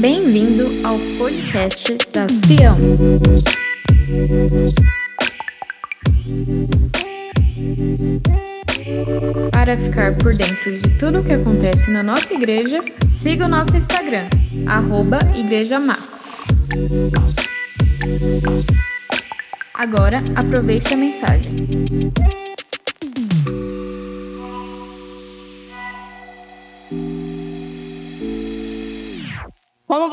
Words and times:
Bem-vindo 0.00 0.86
ao 0.86 0.96
podcast 1.18 1.98
da 2.12 2.26
Sião. 2.28 2.76
Para 9.50 9.76
ficar 9.76 10.16
por 10.16 10.34
dentro 10.34 10.78
de 10.78 10.98
tudo 10.98 11.18
o 11.18 11.24
que 11.24 11.32
acontece 11.32 11.90
na 11.90 12.02
nossa 12.04 12.32
igreja, 12.32 12.78
siga 13.08 13.46
o 13.46 13.48
nosso 13.48 13.76
Instagram, 13.76 14.28
arroba 14.66 15.18
Igreja 15.36 15.80
Massa. 15.80 16.28
Agora, 19.74 20.22
aproveite 20.36 20.94
a 20.94 20.96
mensagem. 20.96 21.54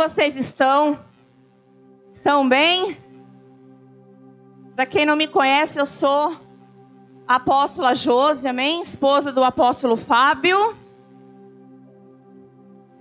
Vocês 0.10 0.36
estão? 0.36 1.00
Estão 2.12 2.48
bem? 2.48 2.96
Para 4.76 4.86
quem 4.86 5.04
não 5.04 5.16
me 5.16 5.28
conhece, 5.28 5.80
eu 5.80 5.86
sou 5.88 6.40
a 7.28 7.36
apóstola 7.36 7.96
Josi, 7.96 8.48
amém? 8.48 8.82
Esposa 8.82 9.32
do 9.34 9.44
apóstolo 9.44 9.98
Fábio. 9.98 10.78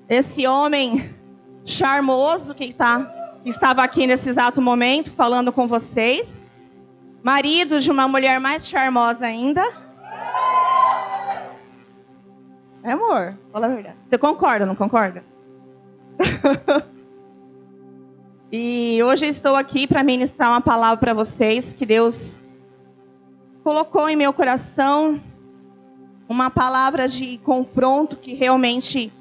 Esse 0.08 0.46
homem 0.46 1.14
charmoso 1.62 2.54
que, 2.54 2.72
tá, 2.72 3.12
estava 3.44 3.82
aqui 3.82 4.06
nesse 4.06 4.30
exato 4.30 4.62
momento 4.62 5.10
falando 5.10 5.52
com 5.52 5.68
vocês. 5.68 6.50
Marido 7.22 7.80
de 7.80 7.90
uma 7.90 8.08
mulher 8.08 8.40
mais 8.40 8.66
charmosa 8.66 9.26
ainda. 9.26 9.62
É 12.82 12.92
amor, 12.92 13.36
fala 13.52 13.66
a 13.66 13.68
verdade. 13.68 13.96
Você 14.08 14.16
concorda, 14.16 14.64
não 14.64 14.74
concorda? 14.74 15.22
e 18.56 19.02
hoje 19.02 19.26
estou 19.26 19.56
aqui 19.56 19.84
para 19.84 20.04
ministrar 20.04 20.48
uma 20.48 20.60
palavra 20.60 20.96
para 20.98 21.12
vocês 21.12 21.74
que 21.74 21.84
Deus 21.84 22.40
colocou 23.64 24.08
em 24.08 24.14
meu 24.14 24.32
coração 24.32 25.20
uma 26.28 26.48
palavra 26.48 27.08
de 27.08 27.36
confronto 27.38 28.14
que 28.14 28.32
realmente 28.32 29.12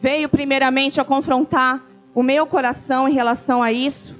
veio 0.00 0.28
primeiramente 0.28 1.00
a 1.00 1.04
confrontar 1.04 1.84
o 2.14 2.22
meu 2.22 2.46
coração 2.46 3.08
em 3.08 3.12
relação 3.12 3.60
a 3.60 3.72
isso. 3.72 4.14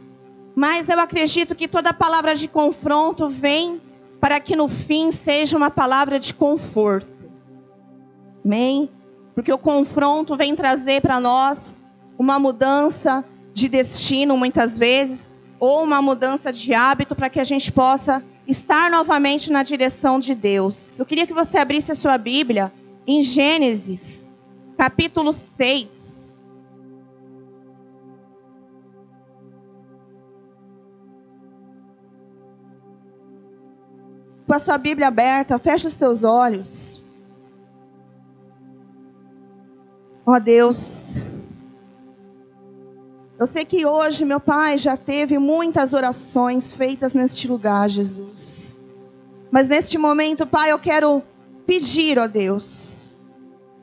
Mas 0.56 0.88
eu 0.88 0.98
acredito 0.98 1.54
que 1.54 1.68
toda 1.68 1.94
palavra 1.94 2.34
de 2.34 2.48
confronto 2.48 3.28
vem 3.28 3.80
para 4.20 4.40
que 4.40 4.56
no 4.56 4.66
fim 4.66 5.12
seja 5.12 5.56
uma 5.56 5.70
palavra 5.70 6.18
de 6.18 6.34
conforto. 6.34 7.30
Amém? 8.44 8.90
Porque 9.32 9.52
o 9.52 9.58
confronto 9.58 10.36
vem 10.36 10.56
trazer 10.56 11.02
para 11.02 11.20
nós 11.20 11.80
uma 12.18 12.40
mudança 12.40 13.24
de 13.56 13.70
destino, 13.70 14.36
muitas 14.36 14.76
vezes, 14.76 15.34
ou 15.58 15.82
uma 15.82 16.02
mudança 16.02 16.52
de 16.52 16.74
hábito 16.74 17.16
para 17.16 17.30
que 17.30 17.40
a 17.40 17.44
gente 17.44 17.72
possa 17.72 18.22
estar 18.46 18.90
novamente 18.90 19.50
na 19.50 19.62
direção 19.62 20.20
de 20.20 20.34
Deus. 20.34 20.98
Eu 20.98 21.06
queria 21.06 21.26
que 21.26 21.32
você 21.32 21.56
abrisse 21.56 21.90
a 21.90 21.94
sua 21.94 22.18
Bíblia 22.18 22.70
em 23.06 23.22
Gênesis, 23.22 24.28
capítulo 24.76 25.32
6. 25.32 26.38
Com 34.46 34.52
a 34.52 34.58
sua 34.58 34.76
Bíblia 34.76 35.08
aberta, 35.08 35.58
fecha 35.58 35.88
os 35.88 35.96
teus 35.96 36.22
olhos. 36.22 37.02
Ó 40.26 40.34
oh, 40.34 40.40
Deus, 40.40 41.14
eu 43.38 43.46
sei 43.46 43.66
que 43.66 43.84
hoje, 43.84 44.24
meu 44.24 44.40
Pai, 44.40 44.78
já 44.78 44.96
teve 44.96 45.38
muitas 45.38 45.92
orações 45.92 46.72
feitas 46.72 47.12
neste 47.12 47.46
lugar, 47.46 47.88
Jesus. 47.90 48.80
Mas 49.50 49.68
neste 49.68 49.98
momento, 49.98 50.46
Pai, 50.46 50.72
eu 50.72 50.78
quero 50.78 51.22
pedir, 51.66 52.18
ó 52.18 52.26
Deus, 52.26 53.10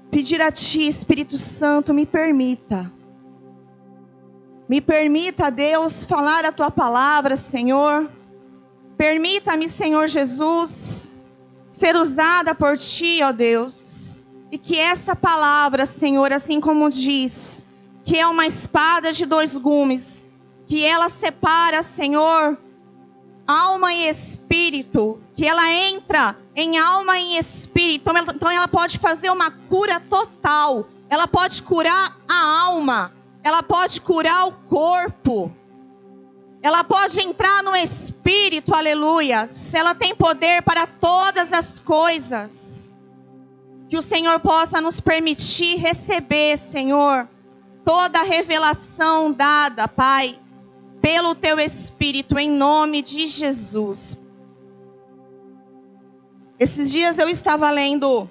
pedir 0.10 0.42
a 0.42 0.52
Ti, 0.52 0.88
Espírito 0.88 1.38
Santo, 1.38 1.94
me 1.94 2.04
permita. 2.04 2.92
Me 4.68 4.82
permita, 4.82 5.52
Deus, 5.52 6.04
falar 6.04 6.46
a 6.46 6.52
Tua 6.52 6.72
palavra, 6.72 7.38
Senhor. 7.38 8.10
Permita-me, 8.98 9.70
Senhor 9.70 10.08
Jesus, 10.08 11.14
ser 11.72 11.96
usada 11.96 12.56
por 12.56 12.76
Ti, 12.76 13.22
ó 13.22 13.32
Deus. 13.32 14.24
E 14.52 14.58
que 14.58 14.80
essa 14.80 15.16
palavra, 15.16 15.86
Senhor, 15.86 16.34
assim 16.34 16.60
como 16.60 16.90
diz, 16.90 17.53
que 18.04 18.20
é 18.20 18.28
uma 18.28 18.46
espada 18.46 19.12
de 19.14 19.26
dois 19.26 19.56
gumes, 19.56 20.28
que 20.68 20.84
ela 20.84 21.10
separa, 21.10 21.82
Senhor, 21.82 22.58
alma 23.48 23.94
e 23.94 24.10
espírito, 24.10 25.22
que 25.36 25.46
ela 25.46 25.72
entra 25.72 26.38
em 26.56 26.78
alma 26.78 27.18
e 27.20 27.38
espírito, 27.38 28.10
então 28.10 28.18
ela, 28.18 28.58
então 28.58 28.68
pode 28.68 29.00
fazer 29.00 29.30
uma 29.30 29.52
cura 29.52 30.00
total, 30.00 30.88
ela 31.10 31.28
pode 31.28 31.64
curar 31.64 32.18
a 32.28 32.62
alma, 32.64 33.14
ela 33.44 33.64
pode 33.64 34.02
curar 34.02 34.48
o 34.48 34.52
corpo, 34.52 35.52
ela 36.64 36.82
pode 36.82 37.20
entrar 37.20 37.62
no 37.62 37.76
espírito, 37.76 38.74
aleluia. 38.74 39.50
Ela 39.74 39.94
tem 39.94 40.16
poder 40.16 40.62
para 40.62 40.88
todas 40.88 41.52
as 41.52 41.78
coisas. 41.78 42.98
Que 43.90 43.98
o 43.98 44.02
Senhor 44.02 44.40
possa 44.40 44.80
nos 44.80 45.02
permitir 45.02 45.76
receber, 45.76 46.58
Senhor, 46.58 47.28
toda 47.84 48.20
a 48.20 48.24
revelação 48.24 49.32
dada, 49.32 49.88
Pai, 49.88 50.40
pelo 51.02 51.36
teu 51.36 51.60
Espírito, 51.60 52.38
em 52.40 52.50
nome 52.50 53.02
de 53.02 53.28
Jesus. 53.28 54.18
Esses 56.60 56.92
dias 56.92 57.18
eu 57.20 57.28
estava 57.28 57.70
lendo, 57.70 58.30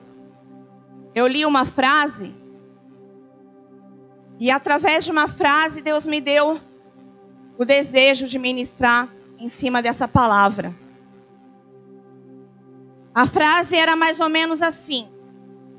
eu 1.15 1.27
li 1.27 1.45
uma 1.45 1.67
frase, 1.67 2.35
e 4.39 4.51
através 4.51 5.05
de 5.05 5.13
uma 5.13 5.29
frase, 5.29 5.83
Deus 5.83 6.07
me 6.07 6.21
deu 6.21 6.61
o 7.57 7.65
desejo 7.65 8.27
de 8.27 8.39
ministrar 8.39 9.09
em 9.39 9.49
cima 9.49 9.83
dessa 9.83 10.09
palavra. 10.09 10.75
A 13.15 13.27
frase 13.27 13.77
era 13.77 13.95
mais 13.95 14.19
ou 14.19 14.29
menos 14.29 14.63
assim: 14.63 15.09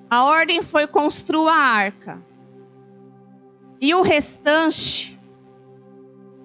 a 0.10 0.24
ordem 0.24 0.62
foi 0.62 0.86
construir 0.86 1.50
a 1.50 1.56
arca. 1.56 2.22
E 3.84 3.94
o 3.94 4.02
restante, 4.02 5.20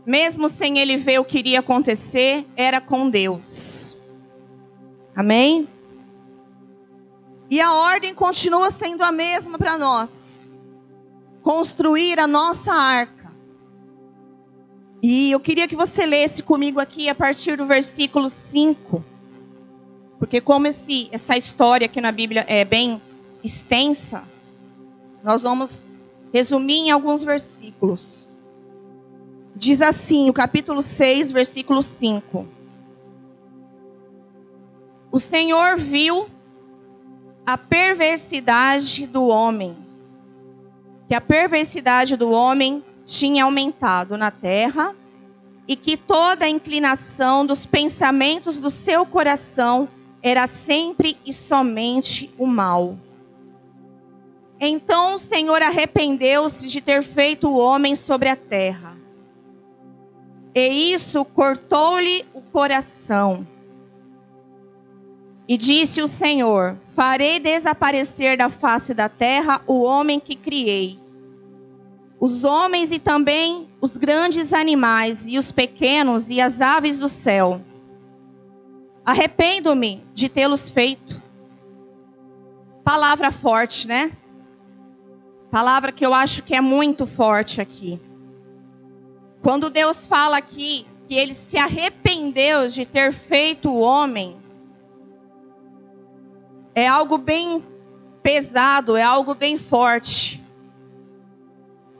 mesmo 0.04 0.48
sem 0.48 0.80
ele 0.80 0.96
ver 0.96 1.20
o 1.20 1.24
que 1.24 1.38
iria 1.38 1.60
acontecer, 1.60 2.44
era 2.56 2.80
com 2.80 3.08
Deus. 3.08 3.96
Amém? 5.14 5.68
E 7.48 7.60
a 7.60 7.72
ordem 7.74 8.12
continua 8.12 8.72
sendo 8.72 9.04
a 9.04 9.12
mesma 9.12 9.56
para 9.56 9.78
nós. 9.78 10.50
Construir 11.40 12.18
a 12.18 12.26
nossa 12.26 12.72
arca. 12.72 13.32
E 15.00 15.30
eu 15.30 15.38
queria 15.38 15.68
que 15.68 15.76
você 15.76 16.04
lesse 16.04 16.42
comigo 16.42 16.80
aqui 16.80 17.08
a 17.08 17.14
partir 17.14 17.56
do 17.56 17.66
versículo 17.66 18.28
5. 18.28 19.04
Porque 20.18 20.40
como 20.40 20.66
esse, 20.66 21.08
essa 21.12 21.36
história 21.36 21.84
aqui 21.84 22.00
na 22.00 22.10
Bíblia 22.10 22.44
é 22.48 22.64
bem 22.64 23.00
extensa, 23.44 24.24
nós 25.22 25.42
vamos 25.42 25.84
resumir 26.32 26.78
em 26.78 26.90
alguns 26.90 27.22
versículos. 27.22 28.26
Diz 29.54 29.80
assim, 29.80 30.30
o 30.30 30.32
capítulo 30.32 30.82
6, 30.82 31.30
versículo 31.30 31.82
5. 31.82 32.46
O 35.10 35.18
Senhor 35.18 35.76
viu 35.76 36.28
a 37.44 37.56
perversidade 37.56 39.06
do 39.06 39.26
homem, 39.26 39.76
que 41.08 41.14
a 41.14 41.20
perversidade 41.20 42.14
do 42.14 42.30
homem 42.30 42.84
tinha 43.04 43.44
aumentado 43.44 44.18
na 44.18 44.30
terra 44.30 44.94
e 45.66 45.74
que 45.74 45.96
toda 45.96 46.44
a 46.44 46.48
inclinação 46.48 47.44
dos 47.44 47.64
pensamentos 47.64 48.60
do 48.60 48.70
seu 48.70 49.06
coração 49.06 49.88
era 50.22 50.46
sempre 50.46 51.16
e 51.24 51.32
somente 51.32 52.30
o 52.38 52.46
mal. 52.46 52.98
Então 54.60 55.14
o 55.14 55.18
Senhor 55.18 55.62
arrependeu-se 55.62 56.66
de 56.66 56.80
ter 56.80 57.02
feito 57.02 57.48
o 57.48 57.56
homem 57.56 57.94
sobre 57.94 58.28
a 58.28 58.36
terra. 58.36 58.96
E 60.54 60.92
isso 60.92 61.24
cortou-lhe 61.24 62.24
o 62.34 62.40
coração. 62.40 63.46
E 65.46 65.56
disse 65.56 66.02
o 66.02 66.08
Senhor: 66.08 66.76
Farei 66.96 67.38
desaparecer 67.38 68.36
da 68.36 68.50
face 68.50 68.92
da 68.92 69.08
terra 69.08 69.62
o 69.66 69.82
homem 69.82 70.18
que 70.18 70.34
criei. 70.34 70.98
Os 72.20 72.42
homens 72.42 72.90
e 72.90 72.98
também 72.98 73.68
os 73.80 73.96
grandes 73.96 74.52
animais, 74.52 75.28
e 75.28 75.38
os 75.38 75.52
pequenos 75.52 76.28
e 76.28 76.40
as 76.40 76.60
aves 76.60 76.98
do 76.98 77.08
céu. 77.08 77.60
Arrependo-me 79.06 80.04
de 80.12 80.28
tê-los 80.28 80.68
feito. 80.68 81.22
Palavra 82.82 83.30
forte, 83.30 83.86
né? 83.86 84.10
Palavra 85.50 85.90
que 85.92 86.04
eu 86.04 86.12
acho 86.12 86.42
que 86.42 86.54
é 86.54 86.60
muito 86.60 87.06
forte 87.06 87.60
aqui. 87.60 88.00
quando 89.40 89.70
Deus 89.70 90.04
fala 90.04 90.36
aqui 90.36 90.86
que 91.06 91.14
ele 91.14 91.32
se 91.32 91.56
arrependeu 91.56 92.68
de 92.68 92.84
ter 92.84 93.12
feito 93.12 93.70
o 93.70 93.78
homem, 93.78 94.36
é 96.74 96.86
algo 96.86 97.16
bem 97.16 97.64
pesado, 98.22 98.96
é 98.96 99.02
algo 99.02 99.34
bem 99.34 99.56
forte. 99.56 100.42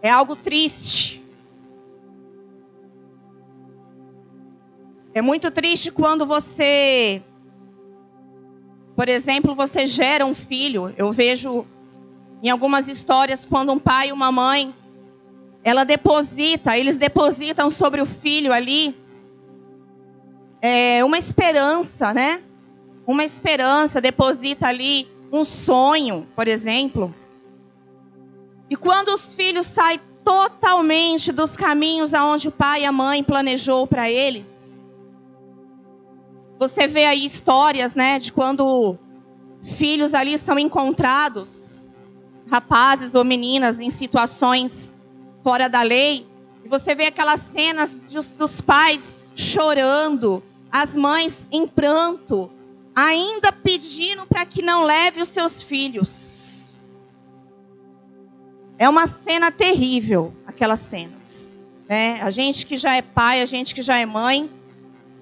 É 0.03 0.11
algo 0.11 0.37
triste. 0.37 1.25
É 5.15 5.23
muito 5.23 5.50
triste 5.50 5.91
quando 5.91 6.27
você, 6.27 7.23
por 8.95 9.09
exemplo, 9.09 9.55
você 9.55 9.87
gera 9.87 10.25
um 10.25 10.35
filho. 10.35 10.95
Eu 10.97 11.12
vejo 11.12 11.67
em 12.43 12.50
algumas 12.50 12.88
histórias 12.88 13.44
quando 13.44 13.73
um 13.73 13.79
pai 13.79 14.08
e 14.08 14.12
uma 14.12 14.31
mãe 14.31 14.75
ela 15.64 15.85
deposita, 15.85 16.79
eles 16.79 16.96
depositam 16.96 17.69
sobre 17.69 18.00
o 18.00 18.06
filho 18.06 18.52
ali 18.52 18.96
é, 20.61 21.05
uma 21.05 21.19
esperança, 21.19 22.14
né? 22.14 22.43
Uma 23.06 23.25
esperança, 23.25 24.00
deposita 24.00 24.67
ali 24.67 25.08
um 25.32 25.44
sonho, 25.44 26.26
por 26.35 26.49
exemplo. 26.49 27.14
E 28.70 28.76
quando 28.76 29.08
os 29.08 29.35
filhos 29.35 29.67
saem 29.67 30.00
totalmente 30.25 31.32
dos 31.32 31.56
caminhos 31.56 32.12
aonde 32.12 32.49
o 32.49 32.52
pai 32.52 32.82
e 32.82 32.87
a 32.87 32.93
mãe 32.93 33.23
planejou 33.23 33.87
para 33.87 34.11
eles, 34.11 34.87
você 36.58 36.87
vê 36.87 37.05
aí 37.05 37.25
histórias, 37.25 37.94
né, 37.94 38.19
de 38.19 38.32
quando 38.32 38.99
filhos 39.62 40.12
ali 40.12 40.37
são 40.37 40.58
encontrados, 40.58 41.68
rapazes 42.50 43.15
ou 43.15 43.25
meninas 43.25 43.79
em 43.79 43.91
situações 43.91 44.95
fora 45.43 45.69
da 45.69 45.83
lei, 45.83 46.27
e 46.65 46.69
você 46.69 46.95
vê 46.95 47.06
aquelas 47.06 47.41
cenas 47.41 47.97
dos, 48.37 48.61
pais 48.61 49.19
chorando, 49.35 50.43
as 50.71 50.97
mães 50.97 51.49
em 51.50 51.67
pranto, 51.67 52.50
ainda 52.95 53.53
pedindo 53.53 54.27
para 54.27 54.45
que 54.45 54.61
não 54.61 54.83
leve 54.83 55.23
os 55.23 55.29
seus 55.29 55.62
filhos. 55.62 56.75
É 58.77 58.89
uma 58.89 59.06
cena 59.06 59.50
terrível, 59.50 60.35
aquelas 60.47 60.81
cenas. 60.81 61.59
Né? 61.89 62.21
A 62.21 62.31
gente 62.31 62.67
que 62.67 62.77
já 62.77 62.97
é 62.97 63.03
pai, 63.03 63.41
a 63.41 63.47
gente 63.47 63.75
que 63.75 63.83
já 63.83 63.99
é 63.99 64.05
mãe, 64.05 64.50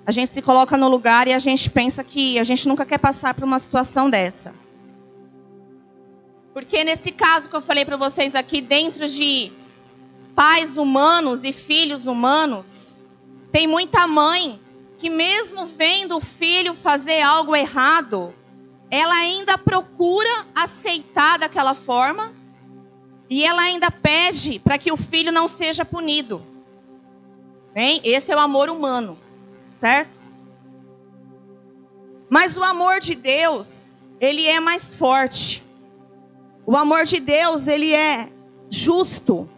a 0.05 0.12
gente 0.12 0.31
se 0.31 0.43
coloca 0.43 0.76
no 0.76 0.88
lugar 0.88 1.28
e 1.28 1.32
a 1.32 1.38
gente 1.38 1.70
pensa 1.70 2.02
que 2.02 2.38
a 2.38 2.44
gente 2.44 2.67
nunca 2.67 2.84
quer 2.84 2.99
passar 2.99 3.34
por 3.34 3.44
uma 3.44 3.58
situação 3.58 4.11
dessa. 4.11 4.55
Porque 6.56 6.82
nesse 6.85 7.12
caso 7.12 7.50
que 7.50 7.55
eu 7.55 7.61
falei 7.61 7.85
para 7.85 7.99
vocês 7.99 8.35
aqui, 8.35 8.62
dentro 8.62 9.06
de 9.06 9.53
pais 10.35 10.79
humanos 10.79 11.44
e 11.44 11.53
filhos 11.53 12.06
humanos, 12.06 13.05
tem 13.53 13.67
muita 13.67 14.06
mãe 14.06 14.58
que, 14.97 15.11
mesmo 15.11 15.67
vendo 15.67 16.17
o 16.17 16.20
filho 16.20 16.73
fazer 16.73 17.20
algo 17.20 17.55
errado, 17.55 18.35
ela 18.91 19.14
ainda 19.17 19.58
procura 19.58 20.47
aceitar 20.55 21.38
daquela 21.38 21.75
forma 21.75 22.35
e 23.29 23.44
ela 23.44 23.61
ainda 23.61 23.91
pede 23.91 24.59
para 24.59 24.79
que 24.79 24.91
o 24.91 24.97
filho 24.97 25.31
não 25.31 25.47
seja 25.47 25.85
punido. 25.85 26.43
Bem, 27.75 28.00
esse 28.02 28.32
é 28.32 28.35
o 28.35 28.41
amor 28.41 28.70
humano, 28.70 29.19
certo? 29.69 30.19
Mas 32.31 32.56
o 32.56 32.64
amor 32.64 32.99
de 32.99 33.14
Deus, 33.14 34.02
ele 34.19 34.47
é 34.47 34.59
mais 34.59 34.94
forte. 34.94 35.65
O 36.66 36.76
amor 36.76 37.04
de 37.04 37.20
Deus, 37.20 37.68
ele 37.68 37.94
é 37.94 38.28
justo. 38.68 39.48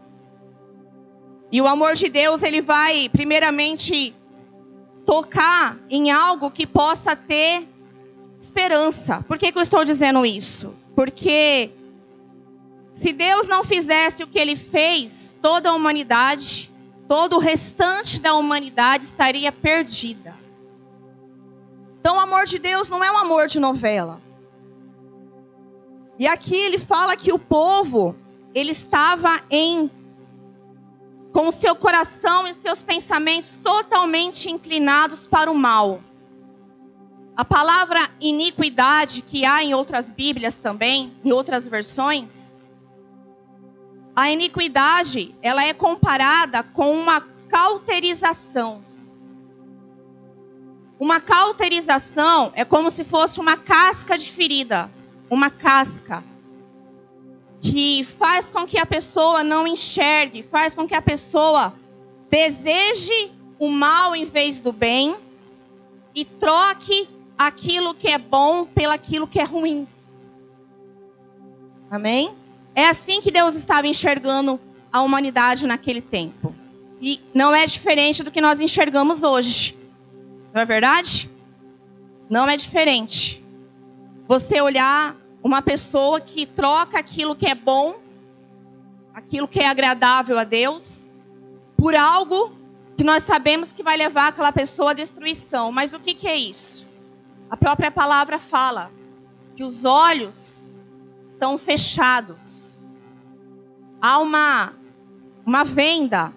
E 1.50 1.62
o 1.62 1.66
amor 1.66 1.94
de 1.94 2.10
Deus, 2.10 2.42
ele 2.42 2.60
vai 2.60 3.08
primeiramente 3.08 4.14
tocar 5.06 5.78
em 5.88 6.10
algo 6.10 6.50
que 6.50 6.66
possa 6.66 7.16
ter 7.16 7.66
esperança. 8.38 9.24
Por 9.26 9.38
que, 9.38 9.50
que 9.50 9.58
eu 9.58 9.62
estou 9.62 9.86
dizendo 9.86 10.26
isso? 10.26 10.74
Porque 10.94 11.70
se 12.92 13.14
Deus 13.14 13.48
não 13.48 13.64
fizesse 13.64 14.22
o 14.22 14.26
que 14.26 14.38
ele 14.38 14.54
fez, 14.54 15.34
toda 15.40 15.70
a 15.70 15.74
humanidade, 15.74 16.70
todo 17.08 17.36
o 17.36 17.38
restante 17.38 18.20
da 18.20 18.34
humanidade 18.34 19.04
estaria 19.04 19.50
perdida. 19.50 20.36
Então, 22.00 22.16
o 22.16 22.20
amor 22.20 22.44
de 22.44 22.58
Deus 22.58 22.90
não 22.90 23.02
é 23.02 23.10
um 23.10 23.16
amor 23.16 23.46
de 23.46 23.58
novela. 23.58 24.20
E 26.18 26.26
aqui 26.26 26.56
ele 26.56 26.78
fala 26.78 27.16
que 27.16 27.32
o 27.32 27.38
povo, 27.38 28.16
ele 28.54 28.72
estava 28.72 29.40
em 29.50 29.90
com 31.32 31.48
o 31.48 31.52
seu 31.52 31.76
coração 31.76 32.48
e 32.48 32.54
seus 32.54 32.82
pensamentos 32.82 33.58
totalmente 33.62 34.50
inclinados 34.50 35.26
para 35.26 35.50
o 35.50 35.54
mal. 35.54 36.00
A 37.36 37.44
palavra 37.44 38.00
iniquidade, 38.20 39.22
que 39.22 39.44
há 39.44 39.62
em 39.62 39.72
outras 39.72 40.10
Bíblias 40.10 40.56
também, 40.56 41.12
em 41.24 41.30
outras 41.30 41.68
versões, 41.68 42.56
a 44.16 44.28
iniquidade, 44.32 45.32
ela 45.40 45.64
é 45.64 45.72
comparada 45.72 46.64
com 46.64 46.92
uma 46.92 47.20
cauterização. 47.48 48.82
Uma 50.98 51.20
cauterização 51.20 52.50
é 52.56 52.64
como 52.64 52.90
se 52.90 53.04
fosse 53.04 53.38
uma 53.38 53.56
casca 53.56 54.18
de 54.18 54.32
ferida, 54.32 54.90
uma 55.30 55.50
casca 55.50 56.22
que 57.60 58.04
faz 58.04 58.50
com 58.50 58.66
que 58.66 58.78
a 58.78 58.86
pessoa 58.86 59.42
não 59.42 59.66
enxergue, 59.66 60.42
faz 60.42 60.74
com 60.74 60.86
que 60.86 60.94
a 60.94 61.02
pessoa 61.02 61.74
deseje 62.30 63.32
o 63.58 63.68
mal 63.68 64.14
em 64.14 64.24
vez 64.24 64.60
do 64.60 64.72
bem 64.72 65.16
e 66.14 66.24
troque 66.24 67.08
aquilo 67.36 67.94
que 67.94 68.08
é 68.08 68.18
bom 68.18 68.64
pelaquilo 68.64 69.26
que 69.26 69.40
é 69.40 69.44
ruim. 69.44 69.86
Amém? 71.90 72.34
É 72.74 72.86
assim 72.86 73.20
que 73.20 73.30
Deus 73.30 73.54
estava 73.54 73.86
enxergando 73.86 74.60
a 74.92 75.02
humanidade 75.02 75.66
naquele 75.66 76.00
tempo. 76.00 76.54
E 77.00 77.20
não 77.32 77.54
é 77.54 77.66
diferente 77.66 78.22
do 78.22 78.30
que 78.30 78.40
nós 78.40 78.60
enxergamos 78.60 79.22
hoje. 79.22 79.76
Não 80.52 80.60
é 80.60 80.64
verdade? 80.64 81.30
Não 82.28 82.48
é 82.48 82.56
diferente. 82.56 83.42
Você 84.26 84.60
olhar 84.60 85.16
uma 85.42 85.62
pessoa 85.62 86.20
que 86.20 86.46
troca 86.46 86.98
aquilo 86.98 87.36
que 87.36 87.46
é 87.46 87.54
bom, 87.54 87.96
aquilo 89.14 89.48
que 89.48 89.60
é 89.60 89.68
agradável 89.68 90.38
a 90.38 90.44
Deus, 90.44 91.08
por 91.76 91.94
algo 91.94 92.52
que 92.96 93.04
nós 93.04 93.22
sabemos 93.22 93.72
que 93.72 93.82
vai 93.82 93.96
levar 93.96 94.28
aquela 94.28 94.52
pessoa 94.52 94.90
à 94.90 94.94
destruição. 94.94 95.70
Mas 95.70 95.92
o 95.92 96.00
que, 96.00 96.14
que 96.14 96.26
é 96.26 96.36
isso? 96.36 96.86
A 97.48 97.56
própria 97.56 97.90
palavra 97.90 98.38
fala 98.38 98.90
que 99.54 99.64
os 99.64 99.84
olhos 99.84 100.66
estão 101.24 101.56
fechados. 101.56 102.84
Há 104.00 104.18
uma, 104.18 104.72
uma 105.46 105.64
venda, 105.64 106.32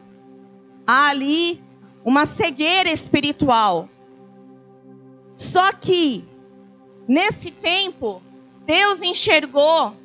há 0.85 1.09
ali 1.09 1.61
uma 2.05 2.25
cegueira 2.25 2.91
espiritual. 2.91 3.89
Só 5.35 5.73
que, 5.73 6.27
nesse 7.07 7.49
tempo, 7.49 8.21
Deus 8.65 9.01
enxergou 9.01 9.95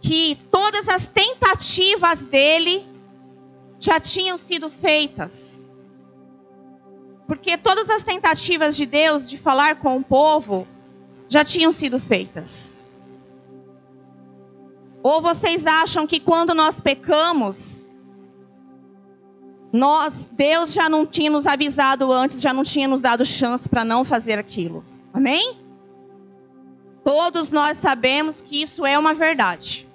que 0.00 0.36
todas 0.50 0.88
as 0.88 1.06
tentativas 1.06 2.24
dele 2.24 2.86
já 3.78 3.98
tinham 3.98 4.36
sido 4.36 4.70
feitas. 4.70 5.66
Porque 7.26 7.56
todas 7.56 7.88
as 7.88 8.02
tentativas 8.02 8.76
de 8.76 8.84
Deus 8.84 9.28
de 9.28 9.38
falar 9.38 9.76
com 9.76 9.96
o 9.96 10.04
povo 10.04 10.66
já 11.28 11.44
tinham 11.44 11.72
sido 11.72 11.98
feitas. 11.98 12.78
Ou 15.02 15.20
vocês 15.20 15.66
acham 15.66 16.06
que 16.06 16.20
quando 16.20 16.54
nós 16.54 16.80
pecamos, 16.80 17.86
nós, 19.72 20.28
Deus 20.32 20.72
já 20.72 20.88
não 20.88 21.04
tinha 21.04 21.30
nos 21.30 21.46
avisado 21.46 22.12
antes, 22.12 22.40
já 22.40 22.52
não 22.52 22.62
tinha 22.62 22.86
nos 22.86 23.00
dado 23.00 23.24
chance 23.24 23.68
para 23.68 23.84
não 23.84 24.04
fazer 24.04 24.38
aquilo? 24.38 24.84
Amém? 25.12 25.63
Todos 27.04 27.50
nós 27.50 27.76
sabemos 27.76 28.40
que 28.40 28.62
isso 28.62 28.86
é 28.86 28.98
uma 28.98 29.12
verdade. 29.12 29.86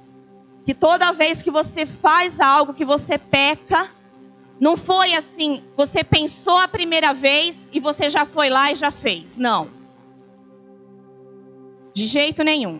Que 0.63 0.75
toda 0.75 1.11
vez 1.11 1.41
que 1.41 1.49
você 1.49 1.83
faz 1.87 2.39
algo, 2.39 2.75
que 2.75 2.85
você 2.85 3.17
peca, 3.17 3.89
não 4.59 4.77
foi 4.77 5.15
assim, 5.15 5.63
você 5.75 6.03
pensou 6.03 6.57
a 6.59 6.67
primeira 6.67 7.11
vez 7.11 7.67
e 7.73 7.79
você 7.79 8.09
já 8.09 8.27
foi 8.27 8.51
lá 8.51 8.71
e 8.71 8.75
já 8.75 8.91
fez. 8.91 9.37
Não. 9.37 9.69
De 11.93 12.05
jeito 12.05 12.43
nenhum. 12.43 12.79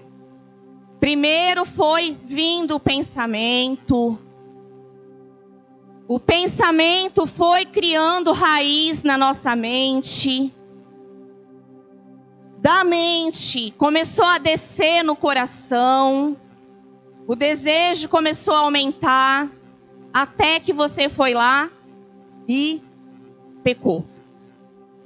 Primeiro 0.99 1.65
foi 1.65 2.15
vindo 2.25 2.75
o 2.75 2.79
pensamento. 2.79 4.19
O 6.07 6.19
pensamento 6.19 7.25
foi 7.25 7.65
criando 7.65 8.31
raiz 8.31 9.01
na 9.01 9.17
nossa 9.17 9.55
mente 9.55 10.53
da 12.61 12.83
mente 12.83 13.71
começou 13.77 14.25
a 14.25 14.37
descer 14.37 15.01
no 15.01 15.15
coração, 15.15 16.35
o 17.25 17.33
desejo 17.33 18.09
começou 18.09 18.53
a 18.53 18.59
aumentar, 18.59 19.49
até 20.13 20.59
que 20.59 20.73
você 20.73 21.07
foi 21.07 21.33
lá 21.33 21.69
e 22.47 22.81
pecou. 23.63 24.03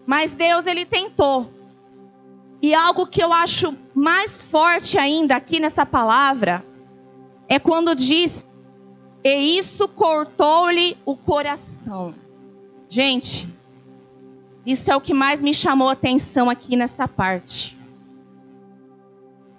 Mas 0.06 0.34
Deus 0.34 0.66
ele 0.66 0.84
tentou. 0.84 1.52
E 2.60 2.74
algo 2.74 3.06
que 3.06 3.22
eu 3.22 3.32
acho 3.32 3.78
mais 3.94 4.42
forte 4.42 4.98
ainda 4.98 5.36
aqui 5.36 5.60
nessa 5.60 5.86
palavra 5.86 6.66
é 7.48 7.60
quando 7.60 7.94
diz: 7.94 8.44
"E 9.24 9.60
isso 9.60 9.88
cortou-lhe 9.88 10.98
o 11.06 11.16
coração". 11.16 12.16
Gente, 12.90 13.53
isso 14.66 14.92
é 14.92 14.96
o 14.96 15.02
que 15.02 15.14
mais 15.14 15.42
me 15.42 15.54
chamou 15.54 15.90
a 15.90 15.94
atenção 15.94 16.50
aqui 16.50 16.76
nessa 16.76 17.08
parte. 17.08 17.78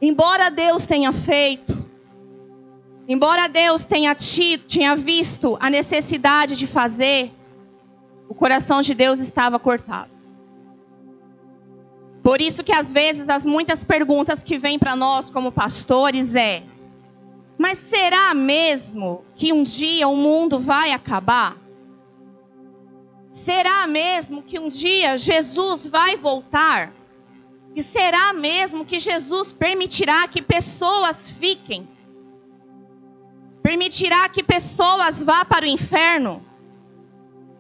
Embora 0.01 0.51
Deus 0.51 0.87
tenha 0.87 1.13
feito, 1.13 1.77
embora 3.07 3.49
Deus 3.49 3.85
tenha 3.85 4.15
tido, 4.15 4.65
tinha 4.67 4.97
visto 4.97 5.57
a 5.61 5.69
necessidade 5.69 6.57
de 6.57 6.67
fazer, 6.67 7.33
o 8.29 8.35
coração 8.35 8.81
de 8.81 8.95
Deus 8.95 9.21
estava 9.21 9.59
cortado. 9.59 10.11
Por 12.23 12.41
isso 12.41 12.65
que 12.65 12.73
às 12.73 12.91
vezes 12.91 13.29
as 13.29 13.45
muitas 13.45 13.85
perguntas 13.85 14.43
que 14.43 14.57
vêm 14.57 14.79
para 14.79 14.97
nós 14.97 15.29
como 15.29 15.53
pastores 15.53 16.35
é: 16.35 16.63
mas 17.59 17.79
será 17.79 18.33
mesmo 18.35 19.23
que 19.35 19.53
um 19.53 19.63
dia 19.63 20.09
o 20.09 20.17
mundo 20.17 20.59
vai 20.59 20.93
acabar? 20.93 21.64
Será 23.45 23.87
mesmo 23.87 24.43
que 24.43 24.59
um 24.59 24.69
dia 24.69 25.19
Jesus 25.19 25.87
vai 25.87 26.17
voltar? 26.17 26.91
E 27.77 27.83
será 27.83 28.33
mesmo 28.33 28.87
que 28.87 28.99
Jesus 28.99 29.53
permitirá 29.53 30.27
que 30.27 30.41
pessoas 30.41 31.29
fiquem? 31.29 31.87
Permitirá 33.63 34.29
que 34.31 34.43
pessoas 34.43 35.23
vá 35.23 35.45
para 35.45 35.67
o 35.67 35.69
inferno? 35.69 36.43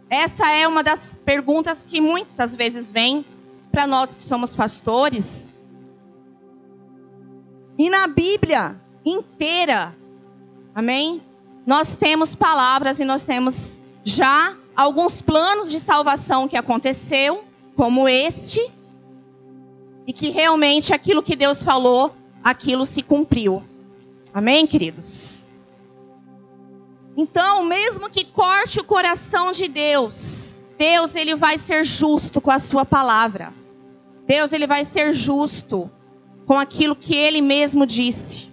Essa 0.08 0.50
é 0.50 0.66
uma 0.66 0.82
das 0.82 1.18
perguntas 1.22 1.82
que 1.82 2.00
muitas 2.00 2.54
vezes 2.54 2.90
vem 2.90 3.24
para 3.70 3.86
nós 3.86 4.14
que 4.14 4.22
somos 4.22 4.56
pastores. 4.56 5.52
E 7.76 7.90
na 7.90 8.06
Bíblia 8.06 8.80
inteira, 9.04 9.94
amém? 10.74 11.20
Nós 11.66 11.94
temos 11.94 12.34
palavras 12.34 13.00
e 13.00 13.04
nós 13.04 13.24
temos 13.24 13.78
já 14.02 14.56
alguns 14.76 15.20
planos 15.20 15.70
de 15.70 15.80
salvação 15.80 16.48
que 16.48 16.56
aconteceu, 16.56 17.44
como 17.76 18.08
este, 18.08 18.60
e 20.06 20.12
que 20.12 20.30
realmente 20.30 20.92
aquilo 20.92 21.22
que 21.22 21.36
Deus 21.36 21.62
falou, 21.62 22.14
aquilo 22.42 22.84
se 22.84 23.02
cumpriu. 23.02 23.62
Amém, 24.32 24.66
queridos? 24.66 25.48
Então, 27.16 27.62
mesmo 27.62 28.10
que 28.10 28.24
corte 28.24 28.80
o 28.80 28.84
coração 28.84 29.52
de 29.52 29.68
Deus, 29.68 30.62
Deus 30.76 31.14
ele 31.14 31.34
vai 31.34 31.58
ser 31.58 31.84
justo 31.84 32.40
com 32.40 32.50
a 32.50 32.58
sua 32.58 32.84
palavra. 32.84 33.52
Deus 34.26 34.52
ele 34.52 34.66
vai 34.66 34.84
ser 34.84 35.12
justo 35.12 35.90
com 36.46 36.58
aquilo 36.58 36.96
que 36.96 37.14
ele 37.14 37.40
mesmo 37.40 37.86
disse. 37.86 38.52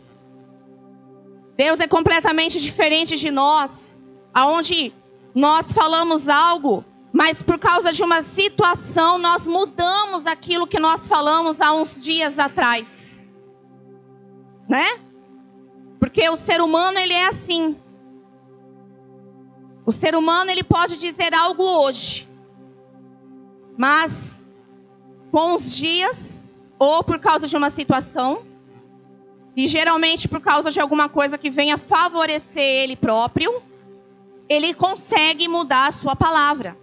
Deus 1.57 1.79
é 1.79 1.87
completamente 1.87 2.59
diferente 2.59 3.17
de 3.17 3.31
nós, 3.31 3.99
aonde 4.33 4.93
nós 5.33 5.71
falamos 5.71 6.27
algo, 6.27 6.83
mas 7.11 7.41
por 7.41 7.57
causa 7.57 7.91
de 7.91 8.03
uma 8.03 8.21
situação 8.23 9.17
nós 9.17 9.47
mudamos 9.47 10.25
aquilo 10.25 10.67
que 10.67 10.79
nós 10.79 11.07
falamos 11.07 11.59
há 11.61 11.73
uns 11.73 12.01
dias 12.01 12.39
atrás. 12.39 13.23
Né? 14.67 14.99
Porque 15.99 16.27
o 16.29 16.35
ser 16.35 16.61
humano 16.61 16.97
ele 16.97 17.13
é 17.13 17.27
assim. 17.27 17.77
O 19.85 19.91
ser 19.91 20.15
humano 20.15 20.51
ele 20.51 20.63
pode 20.63 20.97
dizer 20.97 21.33
algo 21.33 21.63
hoje, 21.63 22.29
mas 23.77 24.47
com 25.31 25.55
os 25.55 25.75
dias 25.75 26.53
ou 26.77 27.03
por 27.03 27.19
causa 27.19 27.47
de 27.47 27.55
uma 27.55 27.69
situação 27.69 28.45
e 29.55 29.67
geralmente 29.67 30.27
por 30.27 30.39
causa 30.39 30.71
de 30.71 30.79
alguma 30.79 31.09
coisa 31.09 31.37
que 31.37 31.49
venha 31.49 31.77
favorecer 31.77 32.83
ele 32.83 32.95
próprio, 32.95 33.61
ele 34.51 34.73
consegue 34.73 35.47
mudar 35.47 35.87
a 35.87 35.91
sua 35.91 36.13
palavra. 36.13 36.77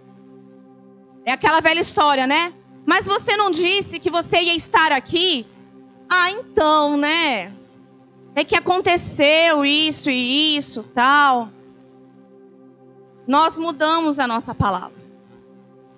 É 1.23 1.31
aquela 1.31 1.59
velha 1.59 1.79
história, 1.79 2.25
né? 2.25 2.51
Mas 2.83 3.05
você 3.05 3.37
não 3.37 3.51
disse 3.51 3.99
que 3.99 4.09
você 4.09 4.41
ia 4.41 4.55
estar 4.55 4.91
aqui? 4.91 5.45
Ah, 6.09 6.31
então, 6.31 6.97
né? 6.97 7.53
É 8.33 8.43
que 8.43 8.55
aconteceu 8.55 9.63
isso 9.63 10.09
e 10.09 10.57
isso, 10.57 10.81
tal. 10.95 11.49
Nós 13.27 13.59
mudamos 13.59 14.17
a 14.17 14.25
nossa 14.25 14.55
palavra. 14.55 14.97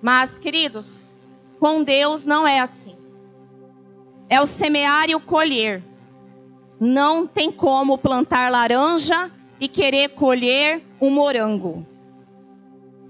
Mas, 0.01 0.37
queridos, 0.37 1.29
com 1.57 1.83
Deus 1.83 2.25
não 2.25 2.45
é 2.45 2.59
assim. 2.59 2.97
É 4.27 4.41
o 4.41 4.45
semear 4.45 5.09
e 5.09 5.15
o 5.15 5.21
colher. 5.21 5.81
Não 6.77 7.25
tem 7.25 7.49
como 7.49 7.97
plantar 7.97 8.51
laranja 8.51 9.31
e 9.61 9.67
querer 9.67 10.09
colher 10.09 10.81
um 10.99 11.11
morango. 11.11 11.85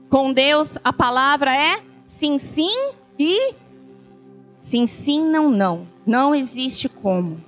Com 0.09 0.33
Deus 0.33 0.77
a 0.83 0.91
palavra 0.91 1.55
é 1.55 1.81
sim, 2.03 2.37
sim 2.37 2.91
e 3.17 3.55
sim, 4.59 4.85
sim, 4.85 5.23
não, 5.23 5.49
não. 5.49 5.87
Não 6.05 6.35
existe 6.35 6.89
como. 6.89 7.41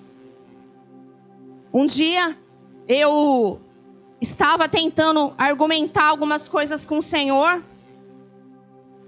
Um 1.73 1.85
dia 1.85 2.37
eu 2.87 3.59
estava 4.21 4.69
tentando 4.69 5.33
argumentar 5.37 6.05
algumas 6.05 6.47
coisas 6.47 6.85
com 6.85 6.99
o 6.99 7.01
Senhor. 7.01 7.61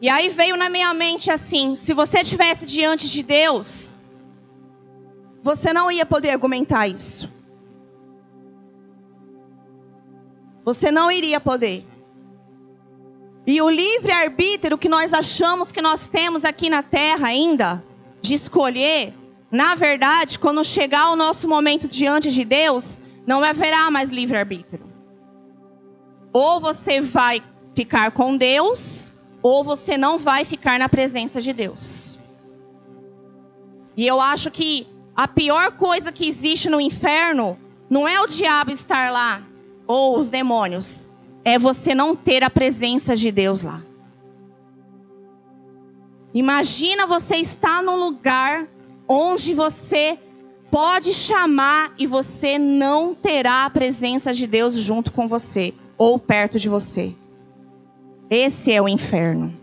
E 0.01 0.09
aí 0.09 0.27
veio 0.27 0.57
na 0.57 0.69
minha 0.69 0.93
mente 0.93 1.31
assim: 1.31 1.73
se 1.75 1.93
você 1.93 2.19
estivesse 2.19 2.65
diante 2.65 3.07
de 3.07 3.23
Deus, 3.23 3.95
você 5.41 5.71
não 5.71 5.89
ia 5.89 6.05
poder 6.05 6.31
argumentar 6.31 6.87
isso. 6.87 7.34
Você 10.65 10.91
não 10.91 11.11
iria 11.11 11.39
poder. 11.39 11.85
E 13.45 13.61
o 13.61 13.69
livre-arbítrio 13.69 14.77
que 14.77 14.89
nós 14.89 15.13
achamos 15.13 15.71
que 15.71 15.81
nós 15.81 16.07
temos 16.07 16.43
aqui 16.43 16.67
na 16.67 16.81
terra 16.81 17.27
ainda, 17.27 17.83
de 18.19 18.33
escolher, 18.33 19.13
na 19.51 19.75
verdade, 19.75 20.39
quando 20.39 20.65
chegar 20.65 21.11
o 21.11 21.15
nosso 21.15 21.47
momento 21.47 21.87
diante 21.87 22.31
de 22.31 22.43
Deus, 22.43 22.99
não 23.27 23.43
haverá 23.43 23.91
mais 23.91 24.09
livre-arbítrio. 24.09 24.83
Ou 26.33 26.59
você 26.59 26.99
vai 26.99 27.43
ficar 27.75 28.11
com 28.11 28.35
Deus, 28.35 29.11
ou 29.43 29.63
você 29.63 29.95
não 29.95 30.17
vai 30.17 30.43
ficar 30.43 30.79
na 30.79 30.89
presença 30.89 31.39
de 31.39 31.53
Deus. 31.53 32.17
E 33.95 34.07
eu 34.07 34.19
acho 34.19 34.49
que 34.49 34.87
a 35.15 35.27
pior 35.27 35.73
coisa 35.73 36.11
que 36.11 36.27
existe 36.27 36.67
no 36.67 36.81
inferno 36.81 37.57
não 37.87 38.07
é 38.07 38.19
o 38.19 38.27
diabo 38.27 38.71
estar 38.71 39.11
lá, 39.11 39.43
ou 39.87 40.17
os 40.17 40.29
demônios, 40.29 41.07
é 41.43 41.59
você 41.59 41.93
não 41.93 42.15
ter 42.15 42.43
a 42.43 42.49
presença 42.49 43.15
de 43.15 43.31
Deus 43.31 43.63
lá. 43.63 43.81
Imagina 46.33 47.07
você 47.07 47.37
estar 47.37 47.81
num 47.81 47.95
lugar 47.95 48.67
onde 49.07 49.53
você 49.53 50.19
pode 50.69 51.13
chamar 51.13 51.93
e 51.97 52.05
você 52.05 52.59
não 52.59 53.15
terá 53.15 53.65
a 53.65 53.69
presença 53.69 54.33
de 54.33 54.45
Deus 54.45 54.75
junto 54.75 55.11
com 55.11 55.27
você 55.27 55.73
ou 55.97 56.19
perto 56.19 56.59
de 56.59 56.67
você. 56.67 57.15
Esse 58.29 58.71
é 58.71 58.81
o 58.81 58.89
inferno. 58.89 59.53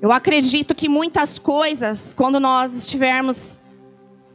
Eu 0.00 0.12
acredito 0.12 0.74
que 0.74 0.88
muitas 0.88 1.38
coisas, 1.38 2.14
quando 2.14 2.38
nós 2.38 2.74
estivermos 2.74 3.58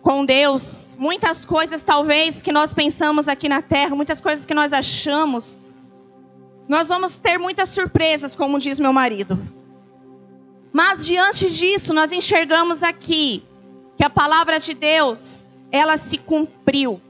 com 0.02 0.26
Deus, 0.26 0.96
muitas 0.98 1.44
coisas 1.44 1.84
talvez 1.84 2.42
que 2.42 2.52
nós 2.52 2.74
pensamos 2.74 3.28
aqui 3.28 3.50
na 3.50 3.62
terra, 3.62 3.96
muitas 3.96 4.22
coisas 4.22 4.46
que 4.46 4.54
nós 4.54 4.72
achamos, 4.72 5.58
nós 6.68 6.88
vamos 6.88 7.18
ter 7.18 7.38
muitas 7.38 7.70
surpresas, 7.70 8.36
como 8.36 8.60
diz 8.60 8.80
meu 8.80 8.94
marido. 8.94 9.38
Mas 10.72 11.06
diante 11.06 11.50
disso, 11.50 11.94
nós 11.94 12.12
enxergamos 12.12 12.84
aqui 12.84 13.44
que 13.98 14.06
a 14.06 14.10
palavra 14.10 14.60
de 14.60 14.74
Deus, 14.74 15.48
ela 15.72 15.98
se 15.98 16.18
cumpriu. 16.18 17.02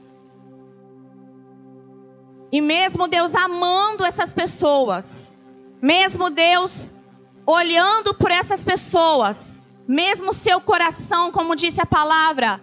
E 2.50 2.60
mesmo 2.60 3.06
Deus 3.06 3.34
amando 3.34 4.04
essas 4.04 4.32
pessoas, 4.32 5.38
mesmo 5.80 6.30
Deus 6.30 6.92
olhando 7.46 8.14
por 8.14 8.30
essas 8.30 8.64
pessoas, 8.64 9.62
mesmo 9.86 10.32
seu 10.32 10.60
coração, 10.60 11.30
como 11.30 11.54
disse 11.54 11.80
a 11.80 11.86
palavra, 11.86 12.60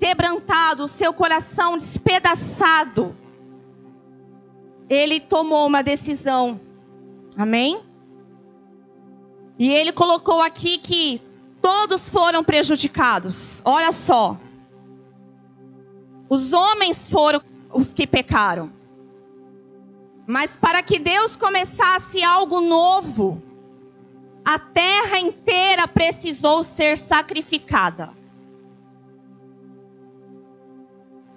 quebrantado, 0.00 0.84
o 0.84 0.88
seu 0.88 1.12
coração 1.12 1.78
despedaçado, 1.78 3.16
ele 4.88 5.20
tomou 5.20 5.66
uma 5.66 5.82
decisão. 5.82 6.60
Amém? 7.36 7.80
E 9.58 9.72
ele 9.72 9.92
colocou 9.92 10.40
aqui 10.42 10.78
que 10.78 11.22
todos 11.62 12.08
foram 12.08 12.44
prejudicados. 12.44 13.62
Olha 13.64 13.92
só. 13.92 14.38
Os 16.28 16.52
homens 16.52 17.08
foram 17.08 17.40
os 17.72 17.94
que 17.94 18.06
pecaram. 18.06 18.72
Mas 20.26 20.56
para 20.56 20.82
que 20.82 20.98
Deus 20.98 21.36
começasse 21.36 22.22
algo 22.22 22.60
novo, 22.60 23.42
a 24.44 24.58
terra 24.58 25.18
inteira 25.18 25.86
precisou 25.86 26.62
ser 26.62 26.98
sacrificada. 26.98 28.10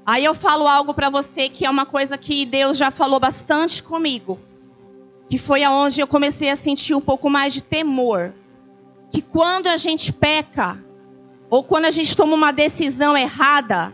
Aí 0.07 0.23
eu 0.23 0.33
falo 0.33 0.65
algo 0.65 0.93
para 0.93 1.09
você 1.09 1.49
que 1.49 1.65
é 1.65 1.69
uma 1.69 1.85
coisa 1.85 2.17
que 2.17 2.45
Deus 2.45 2.77
já 2.77 2.89
falou 2.89 3.19
bastante 3.19 3.83
comigo, 3.83 4.39
que 5.27 5.37
foi 5.37 5.65
aonde 5.65 5.99
eu 5.99 6.07
comecei 6.07 6.49
a 6.49 6.55
sentir 6.55 6.95
um 6.95 7.01
pouco 7.01 7.29
mais 7.29 7.53
de 7.53 7.61
temor, 7.61 8.33
que 9.11 9.21
quando 9.21 9.67
a 9.67 9.75
gente 9.75 10.13
peca 10.13 10.81
ou 11.49 11.61
quando 11.61 11.83
a 11.83 11.91
gente 11.91 12.15
toma 12.15 12.35
uma 12.35 12.53
decisão 12.53 13.17
errada, 13.17 13.93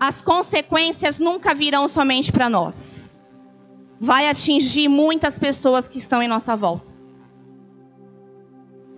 as 0.00 0.22
consequências 0.22 1.18
nunca 1.18 1.54
virão 1.54 1.86
somente 1.86 2.32
para 2.32 2.48
nós. 2.48 3.20
Vai 4.00 4.26
atingir 4.26 4.88
muitas 4.88 5.38
pessoas 5.38 5.86
que 5.86 5.98
estão 5.98 6.22
em 6.22 6.28
nossa 6.28 6.56
volta. 6.56 6.90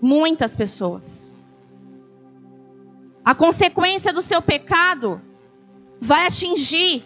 Muitas 0.01 0.55
pessoas. 0.55 1.33
A 3.25 3.35
consequência 3.35 4.13
do 4.13 4.23
seu 4.23 4.41
pecado 4.41 5.21
vai 6.01 6.27
atingir 6.27 7.05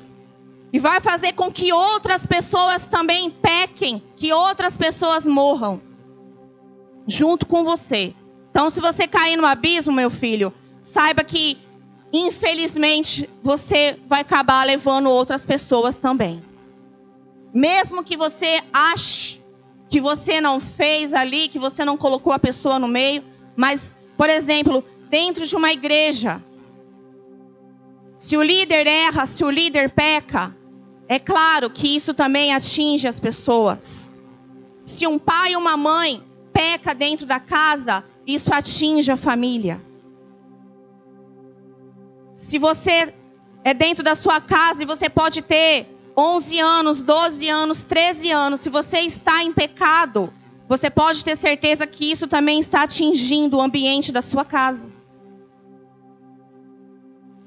e 0.73 0.78
vai 0.78 1.00
fazer 1.00 1.33
com 1.33 1.50
que 1.50 1.73
outras 1.73 2.26
pessoas 2.26 2.87
também 2.87 3.30
pequem, 3.30 4.02
que 4.16 4.33
outras 4.33 4.76
pessoas 4.76 5.26
morram 5.26 5.80
junto 7.07 7.47
com 7.47 7.64
você. 7.64 8.14
Então, 8.50 8.68
se 8.68 8.80
você 8.80 9.07
cair 9.07 9.37
no 9.37 9.47
abismo, 9.47 9.92
meu 9.92 10.11
filho, 10.11 10.52
saiba 10.83 11.25
que 11.25 11.59
infelizmente 12.12 13.28
você 13.42 13.99
vai 14.07 14.21
acabar 14.21 14.66
levando 14.66 15.09
outras 15.09 15.45
pessoas 15.45 15.97
também. 15.97 16.42
Mesmo 17.52 18.04
que 18.04 18.16
você 18.16 18.61
ache 18.73 19.40
que 19.88 20.00
você 20.00 20.40
não 20.40 20.61
fez 20.61 21.14
ali, 21.14 21.49
que 21.49 21.59
você 21.59 21.85
não 21.85 21.97
colocou 21.97 22.33
a 22.33 22.38
pessoa 22.38 22.78
no 22.78 22.87
meio, 22.88 23.25
mas, 23.57 23.95
por 24.16 24.28
exemplo, 24.28 24.85
dentro 25.09 25.47
de 25.47 25.57
uma 25.57 25.73
igreja, 25.73 26.42
se 28.19 28.37
o 28.37 28.43
líder 28.43 28.87
erra, 28.89 29.27
se 29.27 29.45
o 29.45 29.51
líder 29.51 29.91
peca, 29.91 30.55
é 31.09 31.21
claro 31.21 31.71
que 31.71 31.95
isso 31.95 32.13
também 32.13 32.53
atinge 32.53 33.07
as 33.07 33.21
pessoas. 33.21 34.13
Se 34.85 35.07
um 35.07 35.21
pai 35.21 35.55
ou 35.55 35.61
uma 35.61 35.77
mãe 35.77 36.23
peca 36.53 36.93
dentro 36.93 37.25
da 37.25 37.39
casa, 37.39 38.05
isso 38.27 38.53
atinge 38.53 39.11
a 39.13 39.17
família. 39.17 39.81
Se 42.35 42.59
você 42.59 43.15
é 43.63 43.73
dentro 43.73 44.03
da 44.03 44.17
sua 44.17 44.41
casa 44.41 44.83
e 44.83 44.87
você 44.87 45.09
pode 45.09 45.41
ter 45.41 45.87
11 46.17 46.59
anos, 46.59 47.03
12 47.03 47.49
anos, 47.49 47.85
13 47.85 48.33
anos, 48.33 48.61
se 48.61 48.69
você 48.69 48.99
está 48.99 49.45
em 49.45 49.53
pecado, 49.53 50.33
você 50.69 50.91
pode 50.91 51.25
ter 51.25 51.37
certeza 51.37 51.87
que 51.87 52.11
isso 52.11 52.27
também 52.27 52.59
está 52.59 52.83
atingindo 52.83 53.59
o 53.59 53.61
ambiente 53.61 54.11
da 54.11 54.21
sua 54.21 54.45
casa. 54.45 54.98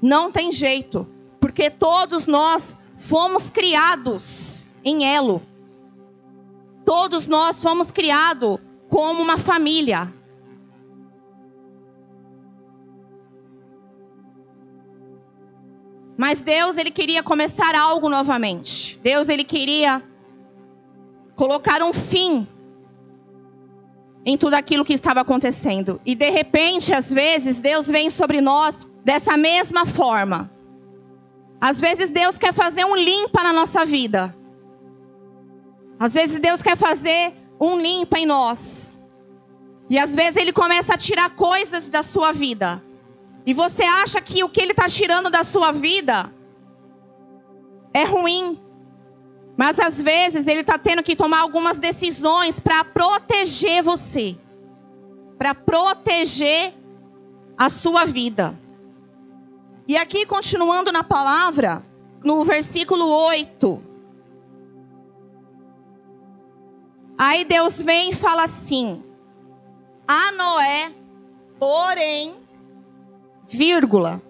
Não 0.02 0.32
tem 0.32 0.50
jeito, 0.50 1.06
porque 1.38 1.70
todos 1.70 2.26
nós 2.26 2.76
fomos 2.96 3.48
criados 3.50 4.66
em 4.84 5.04
elo. 5.04 5.40
Todos 6.84 7.28
nós 7.28 7.62
fomos 7.62 7.92
criados 7.92 8.58
como 8.88 9.22
uma 9.22 9.38
família. 9.38 10.12
Mas 16.16 16.40
Deus, 16.40 16.76
ele 16.76 16.90
queria 16.90 17.22
começar 17.22 17.74
algo 17.76 18.08
novamente. 18.08 18.98
Deus, 19.02 19.28
ele 19.28 19.44
queria 19.44 20.02
colocar 21.36 21.80
um 21.82 21.92
fim 21.92 22.46
em 24.24 24.36
tudo 24.36 24.54
aquilo 24.54 24.84
que 24.84 24.92
estava 24.92 25.20
acontecendo. 25.20 26.00
E 26.04 26.14
de 26.14 26.30
repente, 26.30 26.92
às 26.92 27.12
vezes, 27.12 27.60
Deus 27.60 27.86
vem 27.88 28.10
sobre 28.10 28.40
nós 28.40 28.86
dessa 29.04 29.36
mesma 29.36 29.86
forma. 29.86 30.50
Às 31.60 31.80
vezes 31.80 32.10
Deus 32.10 32.38
quer 32.38 32.52
fazer 32.52 32.84
um 32.84 32.96
limpa 32.96 33.42
na 33.42 33.52
nossa 33.52 33.84
vida. 33.84 34.34
Às 35.98 36.14
vezes 36.14 36.40
Deus 36.40 36.62
quer 36.62 36.76
fazer 36.76 37.34
um 37.60 37.78
limpa 37.80 38.18
em 38.18 38.26
nós. 38.26 38.98
E 39.88 39.98
às 39.98 40.14
vezes 40.14 40.36
Ele 40.36 40.52
começa 40.52 40.94
a 40.94 40.98
tirar 40.98 41.30
coisas 41.36 41.88
da 41.88 42.02
sua 42.02 42.32
vida. 42.32 42.82
E 43.46 43.52
você 43.54 43.84
acha 43.84 44.20
que 44.20 44.42
o 44.42 44.48
que 44.48 44.60
Ele 44.60 44.72
está 44.72 44.88
tirando 44.88 45.30
da 45.30 45.44
sua 45.44 45.70
vida 45.70 46.32
é 47.92 48.04
ruim. 48.04 48.60
Mas 49.56 49.78
às 49.78 50.00
vezes 50.00 50.46
Ele 50.46 50.60
está 50.60 50.78
tendo 50.78 51.02
que 51.02 51.14
tomar 51.14 51.40
algumas 51.40 51.78
decisões 51.78 52.58
para 52.58 52.82
proteger 52.84 53.82
você. 53.82 54.36
Para 55.38 55.54
proteger 55.54 56.74
a 57.56 57.68
sua 57.68 58.04
vida. 58.04 58.58
E 59.86 59.96
aqui, 59.96 60.24
continuando 60.24 60.92
na 60.92 61.02
palavra, 61.02 61.84
no 62.22 62.44
versículo 62.44 63.06
8. 63.06 63.82
Aí 67.18 67.44
Deus 67.44 67.80
vem 67.80 68.10
e 68.10 68.14
fala 68.14 68.44
assim: 68.44 69.02
A 70.06 70.32
Noé, 70.32 70.92
porém, 71.58 72.36
vírgula, 73.48 74.22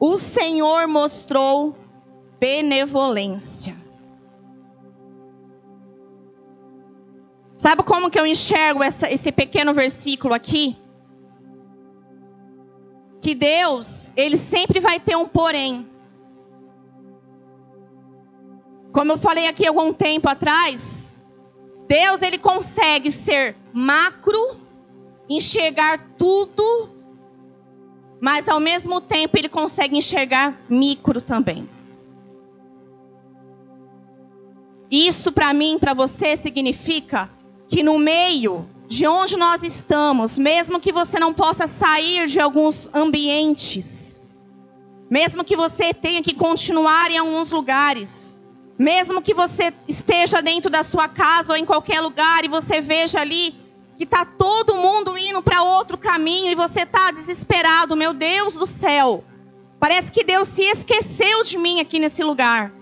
o 0.00 0.16
Senhor 0.16 0.86
mostrou 0.86 1.76
benevolência. 2.38 3.76
Sabe 7.56 7.82
como 7.82 8.10
que 8.10 8.20
eu 8.20 8.26
enxergo 8.26 8.82
essa, 8.82 9.10
esse 9.10 9.32
pequeno 9.32 9.72
versículo 9.72 10.34
aqui? 10.34 10.76
Que 13.24 13.34
Deus 13.34 14.12
ele 14.14 14.36
sempre 14.36 14.80
vai 14.80 15.00
ter 15.00 15.16
um 15.16 15.26
porém. 15.26 15.88
Como 18.92 19.12
eu 19.12 19.16
falei 19.16 19.46
aqui 19.46 19.66
algum 19.66 19.94
tempo 19.94 20.28
atrás, 20.28 21.24
Deus 21.88 22.20
ele 22.20 22.36
consegue 22.36 23.10
ser 23.10 23.56
macro, 23.72 24.58
enxergar 25.26 26.06
tudo, 26.18 26.90
mas 28.20 28.46
ao 28.46 28.60
mesmo 28.60 29.00
tempo 29.00 29.38
ele 29.38 29.48
consegue 29.48 29.96
enxergar 29.96 30.60
micro 30.68 31.22
também. 31.22 31.66
Isso 34.90 35.32
para 35.32 35.54
mim, 35.54 35.78
para 35.78 35.94
você 35.94 36.36
significa 36.36 37.30
que 37.68 37.82
no 37.82 37.98
meio 37.98 38.68
de 38.86 39.06
onde 39.06 39.36
nós 39.36 39.62
estamos, 39.62 40.36
mesmo 40.36 40.80
que 40.80 40.92
você 40.92 41.18
não 41.18 41.32
possa 41.32 41.66
sair 41.66 42.26
de 42.26 42.38
alguns 42.38 42.88
ambientes, 42.92 44.20
mesmo 45.10 45.44
que 45.44 45.56
você 45.56 45.94
tenha 45.94 46.22
que 46.22 46.34
continuar 46.34 47.10
em 47.10 47.18
alguns 47.18 47.50
lugares, 47.50 48.36
mesmo 48.78 49.22
que 49.22 49.32
você 49.32 49.72
esteja 49.88 50.42
dentro 50.42 50.70
da 50.70 50.82
sua 50.82 51.08
casa 51.08 51.52
ou 51.52 51.58
em 51.58 51.64
qualquer 51.64 52.00
lugar 52.00 52.44
e 52.44 52.48
você 52.48 52.80
veja 52.80 53.20
ali 53.20 53.54
que 53.96 54.04
está 54.04 54.24
todo 54.24 54.76
mundo 54.76 55.16
indo 55.16 55.40
para 55.40 55.62
outro 55.62 55.96
caminho 55.96 56.50
e 56.50 56.54
você 56.54 56.82
está 56.82 57.10
desesperado, 57.10 57.96
meu 57.96 58.12
Deus 58.12 58.54
do 58.54 58.66
céu. 58.66 59.24
Parece 59.78 60.10
que 60.10 60.24
Deus 60.24 60.48
se 60.48 60.62
esqueceu 60.62 61.44
de 61.44 61.56
mim 61.56 61.80
aqui 61.80 61.98
nesse 61.98 62.24
lugar. 62.24 62.72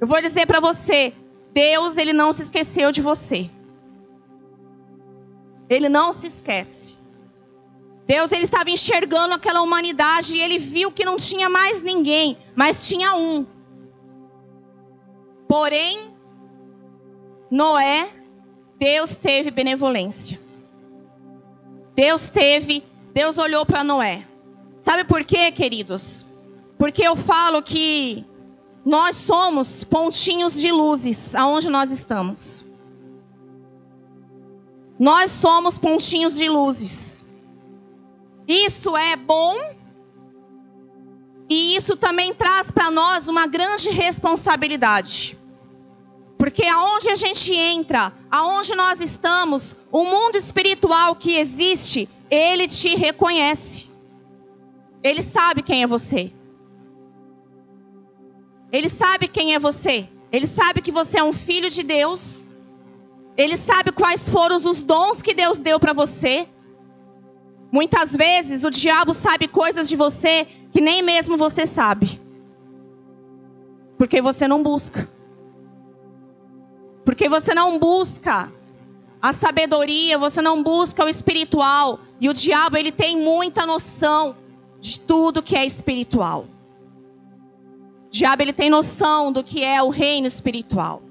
Eu 0.00 0.06
vou 0.06 0.20
dizer 0.20 0.46
para 0.46 0.60
você, 0.60 1.12
Deus 1.52 1.96
ele 1.96 2.12
não 2.12 2.32
se 2.32 2.42
esqueceu 2.42 2.92
de 2.92 3.00
você. 3.00 3.50
Ele 5.68 5.88
não 5.88 6.12
se 6.12 6.26
esquece. 6.26 6.96
Deus 8.06 8.30
ele 8.32 8.44
estava 8.44 8.70
enxergando 8.70 9.34
aquela 9.34 9.62
humanidade 9.62 10.34
e 10.34 10.40
ele 10.40 10.58
viu 10.58 10.92
que 10.92 11.04
não 11.04 11.16
tinha 11.16 11.48
mais 11.48 11.82
ninguém, 11.82 12.36
mas 12.54 12.86
tinha 12.86 13.14
um. 13.14 13.46
Porém, 15.48 16.14
Noé, 17.50 18.10
Deus 18.78 19.16
teve 19.16 19.50
benevolência. 19.50 20.38
Deus 21.94 22.28
teve, 22.28 22.84
Deus 23.12 23.38
olhou 23.38 23.64
para 23.64 23.84
Noé. 23.84 24.26
Sabe 24.80 25.04
por 25.04 25.24
quê, 25.24 25.50
queridos? 25.50 26.26
Porque 26.76 27.02
eu 27.02 27.16
falo 27.16 27.62
que 27.62 28.26
nós 28.84 29.16
somos 29.16 29.82
pontinhos 29.84 30.60
de 30.60 30.70
luzes 30.70 31.34
aonde 31.34 31.70
nós 31.70 31.90
estamos. 31.90 32.64
Nós 34.98 35.30
somos 35.30 35.78
pontinhos 35.78 36.34
de 36.34 36.48
luzes. 36.48 37.24
Isso 38.46 38.96
é 38.96 39.16
bom 39.16 39.56
e 41.48 41.76
isso 41.76 41.96
também 41.96 42.32
traz 42.34 42.70
para 42.70 42.90
nós 42.90 43.28
uma 43.28 43.46
grande 43.46 43.90
responsabilidade. 43.90 45.38
Porque 46.38 46.64
aonde 46.66 47.08
a 47.08 47.14
gente 47.14 47.54
entra, 47.54 48.12
aonde 48.30 48.74
nós 48.74 49.00
estamos, 49.00 49.76
o 49.90 50.04
mundo 50.04 50.36
espiritual 50.36 51.14
que 51.14 51.36
existe, 51.36 52.08
ele 52.30 52.66
te 52.66 52.94
reconhece. 52.96 53.90
Ele 55.02 55.22
sabe 55.22 55.62
quem 55.62 55.82
é 55.82 55.86
você. 55.86 56.32
Ele 58.72 58.88
sabe 58.88 59.28
quem 59.28 59.54
é 59.54 59.58
você. 59.58 60.08
Ele 60.32 60.46
sabe 60.46 60.80
que 60.80 60.90
você 60.90 61.18
é 61.18 61.22
um 61.22 61.32
filho 61.32 61.70
de 61.70 61.82
Deus. 61.82 62.43
Ele 63.36 63.56
sabe 63.56 63.90
quais 63.90 64.28
foram 64.28 64.56
os 64.56 64.82
dons 64.82 65.20
que 65.20 65.34
Deus 65.34 65.58
deu 65.58 65.80
para 65.80 65.92
você. 65.92 66.48
Muitas 67.70 68.14
vezes 68.14 68.62
o 68.62 68.70
diabo 68.70 69.12
sabe 69.12 69.48
coisas 69.48 69.88
de 69.88 69.96
você 69.96 70.46
que 70.70 70.80
nem 70.80 71.02
mesmo 71.02 71.36
você 71.36 71.66
sabe. 71.66 72.20
Porque 73.98 74.22
você 74.22 74.46
não 74.46 74.62
busca. 74.62 75.08
Porque 77.04 77.28
você 77.28 77.54
não 77.54 77.78
busca 77.78 78.52
a 79.20 79.32
sabedoria, 79.32 80.18
você 80.18 80.40
não 80.40 80.62
busca 80.62 81.04
o 81.04 81.08
espiritual. 81.08 81.98
E 82.20 82.28
o 82.28 82.34
diabo, 82.34 82.76
ele 82.76 82.92
tem 82.92 83.16
muita 83.16 83.66
noção 83.66 84.36
de 84.80 85.00
tudo 85.00 85.42
que 85.42 85.56
é 85.56 85.64
espiritual. 85.64 86.46
O 88.06 88.10
diabo, 88.10 88.42
ele 88.42 88.52
tem 88.52 88.70
noção 88.70 89.32
do 89.32 89.42
que 89.42 89.64
é 89.64 89.82
o 89.82 89.88
reino 89.88 90.26
espiritual. 90.26 91.02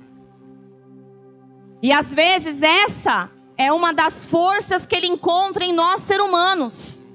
E 1.84 1.92
às 1.92 2.14
vezes 2.14 2.62
essa 2.62 3.30
é 3.58 3.70
uma 3.70 3.94
das 3.94 4.24
forças 4.24 4.86
que 4.86 4.96
ele 4.96 5.08
encontra 5.08 5.66
em 5.66 5.74
nós, 5.74 6.02
seres 6.04 6.26
humanos. 6.26 7.06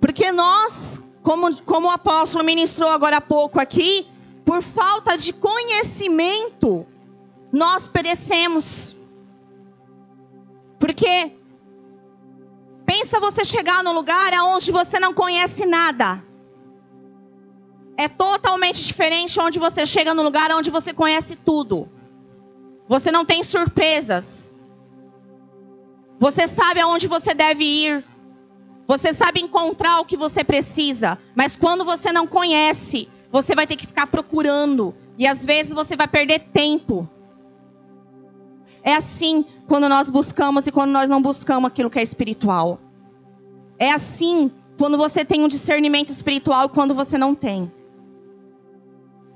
Porque 0.00 0.32
nós, 0.32 1.00
como, 1.22 1.62
como 1.62 1.86
o 1.86 1.90
apóstolo 1.92 2.42
ministrou 2.42 2.90
agora 2.90 3.18
há 3.18 3.20
pouco 3.20 3.60
aqui, 3.60 4.04
por 4.44 4.60
falta 4.60 5.16
de 5.16 5.32
conhecimento, 5.32 6.84
nós 7.52 7.86
perecemos. 7.86 8.96
Porque 10.80 11.36
pensa 12.84 13.20
você 13.20 13.44
chegar 13.44 13.84
num 13.84 13.92
lugar 13.92 14.32
onde 14.42 14.72
você 14.72 14.98
não 14.98 15.14
conhece 15.14 15.64
nada. 15.64 16.20
É 17.96 18.08
totalmente 18.08 18.82
diferente 18.84 19.38
onde 19.38 19.60
você 19.60 19.86
chega 19.86 20.12
no 20.12 20.24
lugar 20.24 20.50
onde 20.50 20.70
você 20.70 20.92
conhece 20.92 21.36
tudo. 21.36 21.88
Você 22.88 23.10
não 23.10 23.24
tem 23.24 23.42
surpresas. 23.42 24.54
Você 26.18 26.48
sabe 26.48 26.80
aonde 26.80 27.06
você 27.06 27.34
deve 27.34 27.64
ir. 27.64 28.04
Você 28.86 29.12
sabe 29.12 29.40
encontrar 29.40 30.00
o 30.00 30.04
que 30.04 30.16
você 30.16 30.44
precisa. 30.44 31.18
Mas 31.34 31.56
quando 31.56 31.84
você 31.84 32.12
não 32.12 32.26
conhece, 32.26 33.08
você 33.30 33.54
vai 33.54 33.66
ter 33.66 33.76
que 33.76 33.86
ficar 33.86 34.06
procurando. 34.06 34.94
E 35.18 35.26
às 35.26 35.44
vezes 35.44 35.72
você 35.72 35.96
vai 35.96 36.06
perder 36.06 36.38
tempo. 36.52 37.08
É 38.82 38.94
assim 38.94 39.44
quando 39.66 39.88
nós 39.88 40.08
buscamos 40.10 40.66
e 40.66 40.72
quando 40.72 40.90
nós 40.90 41.10
não 41.10 41.20
buscamos 41.20 41.66
aquilo 41.66 41.90
que 41.90 41.98
é 41.98 42.02
espiritual. 42.02 42.78
É 43.78 43.90
assim 43.90 44.50
quando 44.78 44.96
você 44.96 45.24
tem 45.24 45.42
um 45.42 45.48
discernimento 45.48 46.10
espiritual 46.10 46.66
e 46.66 46.68
quando 46.68 46.94
você 46.94 47.18
não 47.18 47.34
tem. 47.34 47.70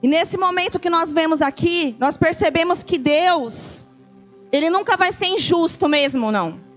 E 0.03 0.09
nesse 0.09 0.37
momento 0.37 0.81
que 0.81 0.91
nós 0.91 1.13
vemos 1.13 1.43
aqui, 1.43 1.97
nós 1.99 2.17
percebemos 2.17 2.83
que 2.83 2.99
Deus, 2.99 3.85
Ele 4.51 4.71
nunca 4.71 4.97
vai 4.97 5.13
ser 5.13 5.27
injusto 5.27 5.89
mesmo, 5.89 6.33
não 6.33 6.71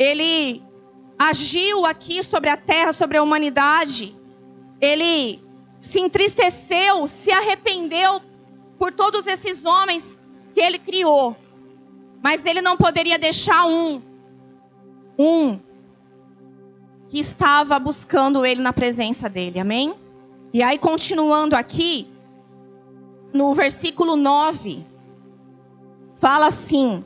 ele 0.00 0.62
agiu 1.18 1.84
aqui 1.84 2.24
sobre 2.24 2.48
a 2.48 2.56
terra, 2.56 2.94
sobre 2.94 3.18
a 3.18 3.22
humanidade. 3.22 4.16
Ele 4.80 5.38
se 5.78 6.00
entristeceu, 6.00 7.06
se 7.06 7.30
arrependeu 7.30 8.22
por 8.78 8.90
todos 8.90 9.26
esses 9.26 9.62
homens 9.66 10.18
que 10.54 10.60
ele 10.60 10.78
criou. 10.78 11.36
Mas 12.22 12.46
ele 12.46 12.62
não 12.62 12.78
poderia 12.78 13.18
deixar 13.18 13.66
um, 13.66 14.00
um 15.18 15.60
que 17.10 17.18
estava 17.20 17.78
buscando 17.78 18.46
ele 18.46 18.62
na 18.62 18.72
presença 18.72 19.28
dele. 19.28 19.60
Amém? 19.60 19.94
E 20.52 20.62
aí, 20.62 20.78
continuando 20.78 21.54
aqui, 21.54 22.08
no 23.32 23.54
versículo 23.54 24.16
9, 24.16 24.84
fala 26.16 26.48
assim: 26.48 27.04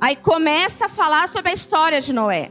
Aí 0.00 0.16
começa 0.16 0.86
a 0.86 0.88
falar 0.88 1.28
sobre 1.28 1.50
a 1.50 1.54
história 1.54 2.00
de 2.00 2.12
Noé. 2.12 2.50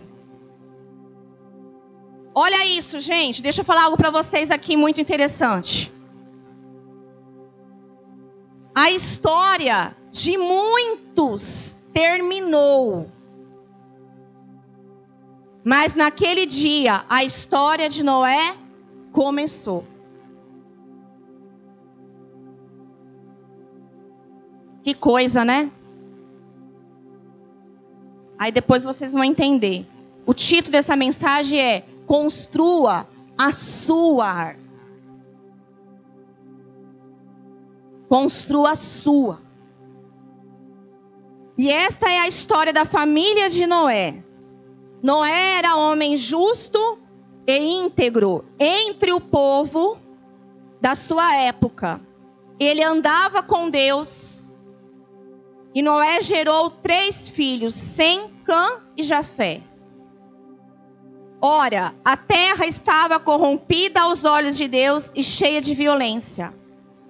Olha 2.34 2.66
isso, 2.66 3.00
gente. 3.00 3.42
Deixa 3.42 3.62
eu 3.62 3.66
falar 3.66 3.84
algo 3.84 3.98
para 3.98 4.10
vocês 4.10 4.50
aqui 4.50 4.78
muito 4.78 5.02
interessante. 5.02 5.92
A 8.74 8.90
história 8.92 9.96
de 10.12 10.38
muitos 10.38 11.78
terminou. 11.94 13.12
Mas 15.64 15.94
naquele 15.94 16.46
dia, 16.46 17.04
a 17.10 17.24
história 17.24 17.90
de 17.90 18.02
Noé 18.02 18.56
começou. 19.12 19.86
Que 24.84 24.94
coisa, 24.94 25.46
né? 25.46 25.72
Aí 28.38 28.52
depois 28.52 28.84
vocês 28.84 29.14
vão 29.14 29.24
entender. 29.24 29.86
O 30.26 30.34
título 30.34 30.72
dessa 30.72 30.96
mensagem 30.96 31.60
é 31.60 31.86
Construa 32.08 33.08
a 33.38 33.52
sua. 33.52 34.56
Construa 38.10 38.72
a 38.72 38.76
sua. 38.76 39.40
E 41.58 41.70
esta 41.70 42.10
é 42.10 42.20
a 42.20 42.28
história 42.28 42.74
da 42.74 42.86
família 42.86 43.50
de 43.50 43.68
Noé. 43.68 44.24
Noé 45.04 45.58
era 45.58 45.76
homem 45.76 46.18
justo 46.18 47.00
e 47.46 47.58
íntegro 47.58 48.46
entre 48.60 49.12
o 49.12 49.20
povo 49.20 49.98
da 50.80 50.96
sua 50.96 51.36
época. 51.36 52.02
Ele 52.60 52.84
andava 52.84 53.44
com 53.44 53.70
Deus. 53.70 54.31
E 55.74 55.82
Noé 55.82 56.22
gerou 56.22 56.70
três 56.70 57.30
filhos, 57.30 57.74
Sem, 57.74 58.30
Cã 58.44 58.82
e 58.98 59.04
Jafé. 59.04 59.62
Ora, 61.42 61.96
a 62.04 62.16
terra 62.18 62.68
estava 62.68 63.20
corrompida 63.20 64.02
aos 64.02 64.26
olhos 64.26 64.58
de 64.58 64.68
Deus 64.68 65.12
e 65.16 65.24
cheia 65.24 65.62
de 65.62 65.74
violência. 65.74 66.54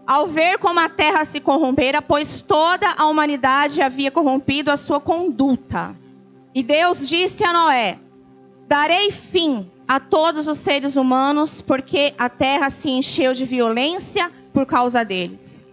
Ao 0.07 0.27
ver 0.27 0.57
como 0.57 0.79
a 0.79 0.87
terra 0.87 1.25
se 1.25 1.39
corrompera, 1.39 2.01
pois 2.01 2.41
toda 2.41 2.87
a 2.97 3.07
humanidade 3.07 3.81
havia 3.81 4.11
corrompido 4.11 4.71
a 4.71 4.77
sua 4.77 4.99
conduta. 4.99 5.95
E 6.53 6.61
Deus 6.63 7.09
disse 7.09 7.43
a 7.43 7.51
Noé: 7.51 7.99
Darei 8.67 9.11
fim 9.11 9.69
a 9.87 9.99
todos 9.99 10.47
os 10.47 10.59
seres 10.59 10.95
humanos, 10.95 11.61
porque 11.61 12.13
a 12.17 12.29
terra 12.29 12.69
se 12.69 12.89
encheu 12.89 13.33
de 13.33 13.43
violência 13.43 14.31
por 14.53 14.65
causa 14.65 15.03
deles. 15.03 15.67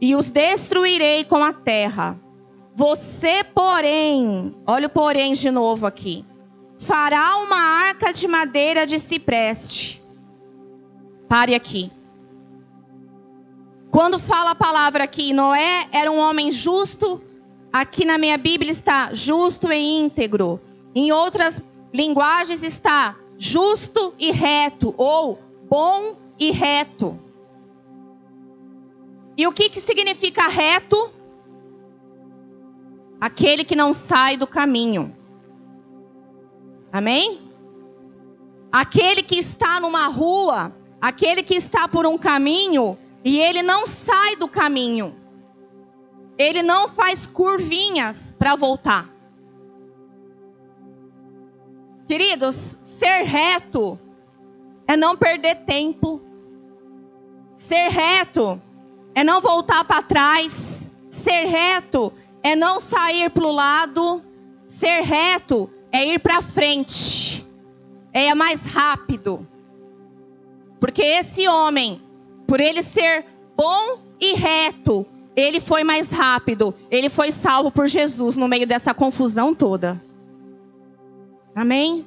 E 0.00 0.14
os 0.14 0.30
destruirei 0.30 1.24
com 1.24 1.42
a 1.42 1.52
terra. 1.52 2.16
Você, 2.76 3.42
porém, 3.42 4.54
olha 4.66 4.86
o 4.86 4.90
porém 4.90 5.32
de 5.32 5.50
novo 5.50 5.86
aqui, 5.86 6.22
fará 6.78 7.38
uma 7.38 7.56
arca 7.56 8.12
de 8.12 8.28
madeira 8.28 8.84
de 8.86 9.00
cipreste. 9.00 10.04
Pare 11.26 11.54
aqui. 11.54 11.90
Quando 13.90 14.18
fala 14.18 14.50
a 14.50 14.54
palavra 14.54 15.04
aqui, 15.04 15.32
Noé 15.32 15.88
era 15.90 16.12
um 16.12 16.18
homem 16.18 16.52
justo. 16.52 17.22
Aqui 17.72 18.04
na 18.04 18.18
minha 18.18 18.36
Bíblia 18.36 18.70
está 18.70 19.08
justo 19.14 19.72
e 19.72 19.98
íntegro. 19.98 20.60
Em 20.94 21.10
outras 21.10 21.66
linguagens 21.94 22.62
está 22.62 23.16
justo 23.38 24.12
e 24.18 24.30
reto, 24.30 24.94
ou 24.98 25.38
bom 25.66 26.14
e 26.38 26.50
reto. 26.50 27.18
E 29.34 29.46
o 29.46 29.52
que, 29.52 29.70
que 29.70 29.80
significa 29.80 30.46
reto? 30.46 31.15
Aquele 33.20 33.64
que 33.64 33.74
não 33.74 33.92
sai 33.92 34.36
do 34.36 34.46
caminho. 34.46 35.16
Amém? 36.92 37.50
Aquele 38.72 39.22
que 39.22 39.38
está 39.38 39.80
numa 39.80 40.06
rua, 40.06 40.74
aquele 41.00 41.42
que 41.42 41.54
está 41.54 41.88
por 41.88 42.06
um 42.06 42.18
caminho 42.18 42.98
e 43.24 43.38
ele 43.38 43.62
não 43.62 43.86
sai 43.86 44.36
do 44.36 44.48
caminho. 44.48 45.14
Ele 46.38 46.62
não 46.62 46.88
faz 46.88 47.26
curvinhas 47.26 48.34
para 48.38 48.54
voltar. 48.54 49.08
Queridos, 52.06 52.78
ser 52.80 53.24
reto 53.24 53.98
é 54.86 54.96
não 54.96 55.16
perder 55.16 55.64
tempo. 55.64 56.20
Ser 57.54 57.88
reto 57.88 58.60
é 59.14 59.24
não 59.24 59.40
voltar 59.40 59.84
para 59.84 60.02
trás. 60.02 60.90
Ser 61.08 61.46
reto 61.46 62.12
é 62.46 62.54
não 62.54 62.78
sair 62.78 63.28
para 63.28 63.44
o 63.44 63.50
lado. 63.50 64.22
Ser 64.68 65.00
reto 65.00 65.68
é 65.90 66.06
ir 66.06 66.20
para 66.20 66.40
frente. 66.40 67.44
É 68.12 68.32
mais 68.34 68.62
rápido. 68.62 69.44
Porque 70.78 71.02
esse 71.02 71.48
homem, 71.48 72.00
por 72.46 72.60
ele 72.60 72.84
ser 72.84 73.24
bom 73.56 73.98
e 74.20 74.34
reto, 74.34 75.04
ele 75.34 75.58
foi 75.58 75.82
mais 75.82 76.12
rápido. 76.12 76.72
Ele 76.88 77.08
foi 77.08 77.32
salvo 77.32 77.72
por 77.72 77.88
Jesus 77.88 78.36
no 78.36 78.46
meio 78.46 78.66
dessa 78.66 78.94
confusão 78.94 79.52
toda. 79.52 80.00
Amém? 81.52 82.06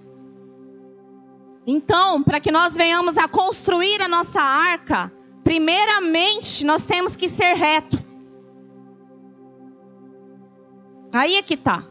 Então, 1.68 2.24
para 2.24 2.40
que 2.40 2.52
nós 2.52 2.76
venhamos 2.76 3.18
a 3.18 3.28
construir 3.28 4.02
a 4.02 4.08
nossa 4.08 4.40
arca, 4.40 5.12
primeiramente 5.44 6.64
nós 6.64 6.86
temos 6.86 7.18
que 7.18 7.28
ser 7.28 7.56
reto. 7.56 8.09
Aí 11.12 11.36
é 11.36 11.42
que 11.42 11.58
tá. 11.58 11.84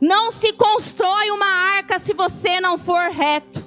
Não 0.00 0.30
se 0.30 0.52
constrói 0.52 1.30
uma 1.30 1.46
arca 1.76 1.98
se 1.98 2.14
você 2.14 2.60
não 2.60 2.78
for 2.78 3.10
reto. 3.10 3.62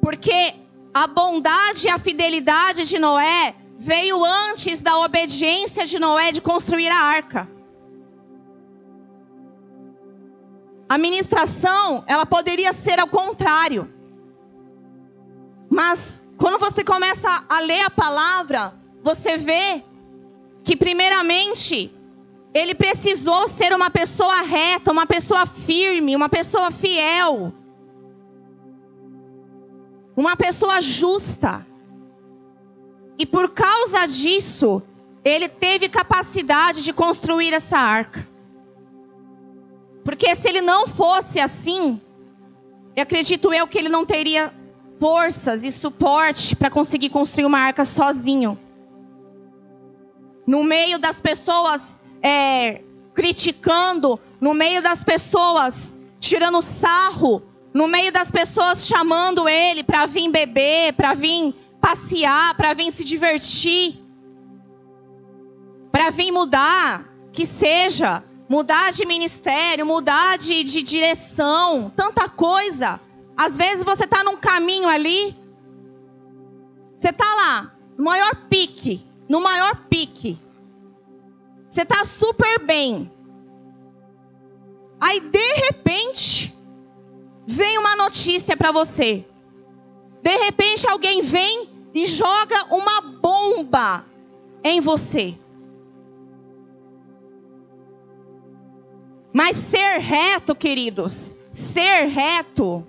Porque 0.00 0.54
a 0.92 1.06
bondade 1.06 1.86
e 1.86 1.90
a 1.90 1.98
fidelidade 1.98 2.84
de 2.86 2.98
Noé 2.98 3.54
veio 3.78 4.24
antes 4.24 4.80
da 4.82 4.98
obediência 4.98 5.86
de 5.86 5.98
Noé 5.98 6.32
de 6.32 6.40
construir 6.40 6.88
a 6.88 6.96
arca. 6.96 7.48
A 10.88 10.98
ministração, 10.98 12.04
ela 12.06 12.26
poderia 12.26 12.72
ser 12.72 12.98
ao 12.98 13.08
contrário. 13.08 13.92
Mas 15.70 16.22
quando 16.36 16.58
você 16.58 16.84
começa 16.84 17.44
a 17.48 17.60
ler 17.60 17.80
a 17.80 17.90
palavra, 17.90 18.74
você 19.02 19.38
vê 19.38 19.82
que 20.64 20.76
primeiramente 20.76 21.92
ele 22.54 22.74
precisou 22.74 23.48
ser 23.48 23.72
uma 23.72 23.90
pessoa 23.90 24.42
reta, 24.42 24.92
uma 24.92 25.06
pessoa 25.06 25.46
firme, 25.46 26.14
uma 26.14 26.28
pessoa 26.28 26.70
fiel. 26.70 27.52
Uma 30.16 30.36
pessoa 30.36 30.80
justa. 30.80 31.66
E 33.18 33.24
por 33.24 33.50
causa 33.50 34.06
disso, 34.06 34.82
ele 35.24 35.48
teve 35.48 35.88
capacidade 35.88 36.82
de 36.82 36.92
construir 36.92 37.54
essa 37.54 37.78
arca. 37.78 38.26
Porque 40.04 40.34
se 40.34 40.48
ele 40.48 40.60
não 40.60 40.86
fosse 40.86 41.40
assim, 41.40 42.00
eu 42.94 43.02
acredito 43.02 43.52
eu 43.52 43.66
que 43.66 43.78
ele 43.78 43.88
não 43.88 44.04
teria 44.04 44.52
forças 45.00 45.64
e 45.64 45.72
suporte 45.72 46.54
para 46.54 46.70
conseguir 46.70 47.08
construir 47.08 47.46
uma 47.46 47.58
arca 47.58 47.84
sozinho. 47.84 48.58
No 50.46 50.64
meio 50.64 50.98
das 50.98 51.20
pessoas 51.20 51.98
é, 52.22 52.82
criticando, 53.14 54.18
no 54.40 54.54
meio 54.54 54.82
das 54.82 55.04
pessoas 55.04 55.96
tirando 56.18 56.62
sarro, 56.62 57.42
no 57.74 57.88
meio 57.88 58.12
das 58.12 58.30
pessoas 58.30 58.86
chamando 58.86 59.48
ele 59.48 59.82
para 59.82 60.06
vir 60.06 60.30
beber, 60.30 60.92
para 60.92 61.14
vir 61.14 61.54
passear, 61.80 62.54
para 62.56 62.74
vir 62.74 62.92
se 62.92 63.04
divertir, 63.04 63.98
para 65.90 66.10
vir 66.10 66.30
mudar, 66.30 67.04
que 67.32 67.44
seja, 67.44 68.22
mudar 68.48 68.92
de 68.92 69.04
ministério, 69.06 69.84
mudar 69.84 70.38
de, 70.38 70.62
de 70.62 70.82
direção, 70.82 71.92
tanta 71.96 72.28
coisa. 72.28 73.00
Às 73.36 73.56
vezes 73.56 73.82
você 73.84 74.04
está 74.04 74.22
num 74.22 74.36
caminho 74.36 74.88
ali, 74.88 75.36
você 76.96 77.08
está 77.08 77.34
lá, 77.34 77.74
no 77.98 78.04
maior 78.04 78.34
pique, 78.48 79.04
no 79.32 79.40
maior 79.40 79.74
pique. 79.88 80.38
Você 81.66 81.84
está 81.84 82.04
super 82.04 82.66
bem. 82.66 83.10
Aí 85.00 85.20
de 85.20 85.52
repente 85.54 86.54
vem 87.46 87.78
uma 87.78 87.96
notícia 87.96 88.54
para 88.58 88.70
você. 88.70 89.24
De 90.22 90.36
repente 90.36 90.86
alguém 90.86 91.22
vem 91.22 91.70
e 91.94 92.06
joga 92.06 92.74
uma 92.74 93.00
bomba 93.00 94.04
em 94.62 94.82
você. 94.82 95.38
Mas 99.32 99.56
ser 99.56 99.98
reto, 99.98 100.54
queridos, 100.54 101.38
ser 101.50 102.04
reto 102.08 102.86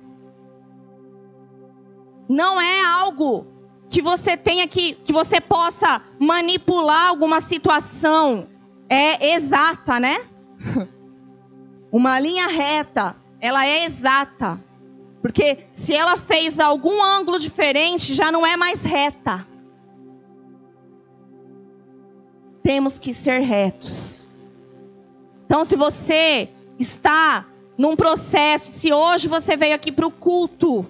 não 2.28 2.60
é 2.60 2.84
algo 2.84 3.53
que 3.94 4.02
você 4.02 4.36
tenha 4.36 4.68
que 4.68 4.96
que 4.96 5.14
você 5.14 5.40
possa 5.40 6.02
manipular 6.18 7.10
alguma 7.10 7.40
situação 7.40 8.48
é 8.90 9.36
exata, 9.36 10.00
né? 10.00 10.18
Uma 11.92 12.20
linha 12.20 12.48
reta, 12.48 13.16
ela 13.40 13.68
é 13.68 13.86
exata. 13.86 14.60
Porque 15.22 15.60
se 15.72 15.94
ela 15.94 16.18
fez 16.18 16.60
algum 16.60 17.04
ângulo 17.04 17.38
diferente, 17.38 18.16
já 18.16 18.32
não 18.32 18.44
é 18.44 18.58
mais 18.58 18.84
reta. 18.84 19.48
Temos 22.64 22.98
que 22.98 23.14
ser 23.14 23.42
retos. 23.42 24.28
Então, 25.46 25.64
se 25.64 25.76
você 25.76 26.50
está 26.80 27.46
num 27.78 27.96
processo, 27.96 28.72
se 28.72 28.92
hoje 28.92 29.28
você 29.28 29.56
veio 29.56 29.76
aqui 29.76 29.92
para 29.92 30.08
o 30.08 30.12
culto, 30.12 30.84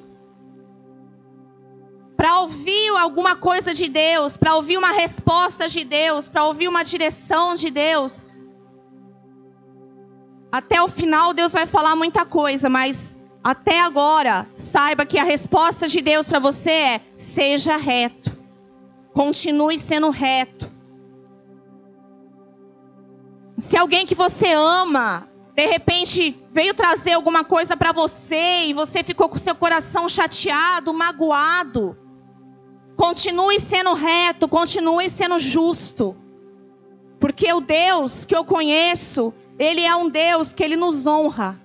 para 2.23 2.39
ouvir 2.39 2.87
alguma 2.95 3.35
coisa 3.35 3.73
de 3.73 3.89
Deus, 3.89 4.37
para 4.37 4.55
ouvir 4.55 4.77
uma 4.77 4.93
resposta 4.93 5.67
de 5.67 5.83
Deus, 5.83 6.29
para 6.29 6.45
ouvir 6.45 6.69
uma 6.69 6.81
direção 6.81 7.53
de 7.53 7.69
Deus, 7.69 8.29
até 10.49 10.81
o 10.81 10.87
final 10.87 11.33
Deus 11.33 11.51
vai 11.51 11.65
falar 11.65 11.97
muita 11.97 12.25
coisa, 12.25 12.69
mas 12.69 13.17
até 13.43 13.81
agora, 13.81 14.47
saiba 14.55 15.05
que 15.05 15.19
a 15.19 15.23
resposta 15.25 15.85
de 15.89 15.99
Deus 15.99 16.25
para 16.25 16.39
você 16.39 16.71
é: 16.71 17.01
seja 17.13 17.75
reto. 17.75 18.31
Continue 19.11 19.77
sendo 19.77 20.09
reto. 20.09 20.71
Se 23.57 23.75
alguém 23.75 24.05
que 24.05 24.15
você 24.15 24.53
ama, 24.53 25.27
de 25.53 25.65
repente 25.65 26.41
veio 26.53 26.73
trazer 26.73 27.11
alguma 27.11 27.43
coisa 27.43 27.75
para 27.75 27.91
você 27.91 28.67
e 28.67 28.73
você 28.73 29.03
ficou 29.03 29.27
com 29.27 29.37
seu 29.37 29.55
coração 29.55 30.07
chateado, 30.07 30.93
magoado, 30.93 31.97
continue 32.95 33.59
sendo 33.59 33.93
reto, 33.93 34.47
continue 34.47 35.09
sendo 35.09 35.39
justo. 35.39 36.15
Porque 37.19 37.51
o 37.53 37.61
Deus 37.61 38.25
que 38.25 38.35
eu 38.35 38.43
conheço, 38.43 39.33
ele 39.57 39.81
é 39.81 39.95
um 39.95 40.09
Deus 40.09 40.53
que 40.53 40.63
ele 40.63 40.75
nos 40.75 41.05
honra 41.07 41.59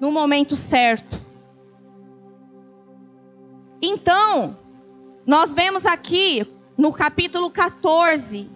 no 0.00 0.10
momento 0.10 0.56
certo. 0.56 1.18
Então, 3.82 4.56
nós 5.26 5.54
vemos 5.54 5.86
aqui 5.86 6.46
no 6.76 6.92
capítulo 6.92 7.50
14, 7.50 8.50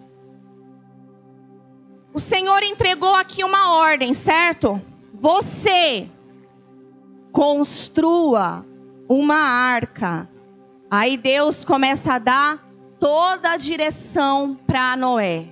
o 2.15 2.19
Senhor 2.19 2.63
entregou 2.63 3.13
aqui 3.13 3.43
uma 3.43 3.73
ordem, 3.73 4.13
certo? 4.13 4.81
Você 5.13 6.09
construa 7.29 8.65
uma 9.09 9.35
arca. 9.35 10.29
Aí 10.89 11.17
Deus 11.17 11.65
começa 11.65 12.13
a 12.13 12.19
dar 12.19 12.59
toda 12.99 13.51
a 13.51 13.57
direção 13.57 14.57
para 14.67 14.95
Noé. 14.95 15.47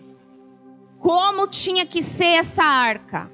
Como 0.99 1.47
tinha 1.47 1.85
que 1.85 2.01
ser 2.01 2.37
essa 2.39 2.63
arca? 2.63 3.31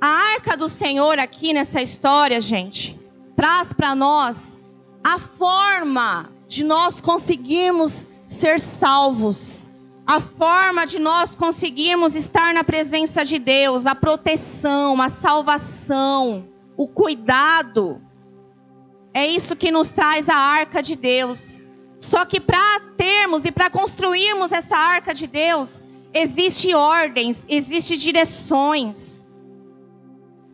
A 0.00 0.06
arca 0.06 0.56
do 0.56 0.68
Senhor 0.68 1.18
aqui 1.18 1.52
nessa 1.52 1.82
história, 1.82 2.40
gente, 2.40 2.98
traz 3.36 3.72
para 3.72 3.94
nós 3.94 4.58
a 5.02 5.18
forma 5.18 6.30
de 6.46 6.64
nós 6.64 7.00
conseguirmos 7.00 8.06
ser 8.26 8.60
salvos, 8.60 9.68
a 10.06 10.20
forma 10.20 10.86
de 10.86 10.98
nós 10.98 11.34
conseguirmos 11.34 12.14
estar 12.14 12.54
na 12.54 12.64
presença 12.64 13.24
de 13.24 13.38
Deus, 13.38 13.86
a 13.86 13.94
proteção, 13.94 15.00
a 15.00 15.08
salvação, 15.10 16.46
o 16.76 16.88
cuidado. 16.88 18.00
É 19.18 19.26
isso 19.26 19.56
que 19.56 19.72
nos 19.72 19.88
traz 19.88 20.28
a 20.28 20.36
arca 20.36 20.80
de 20.80 20.94
Deus. 20.94 21.64
Só 21.98 22.24
que 22.24 22.38
para 22.38 22.78
termos 22.96 23.44
e 23.44 23.50
para 23.50 23.68
construirmos 23.68 24.52
essa 24.52 24.76
arca 24.76 25.12
de 25.12 25.26
Deus, 25.26 25.88
existe 26.14 26.72
ordens, 26.72 27.44
existe 27.48 27.96
direções. 27.96 29.32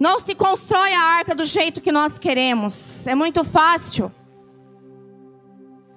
Não 0.01 0.19
se 0.19 0.35
constrói 0.35 0.95
a 0.95 1.03
arca 1.03 1.35
do 1.35 1.45
jeito 1.45 1.83
que 1.83 1.93
nós 1.93 2.19
queremos. 2.19 3.07
É 3.07 3.15
muito 3.15 3.45
fácil. 3.45 4.11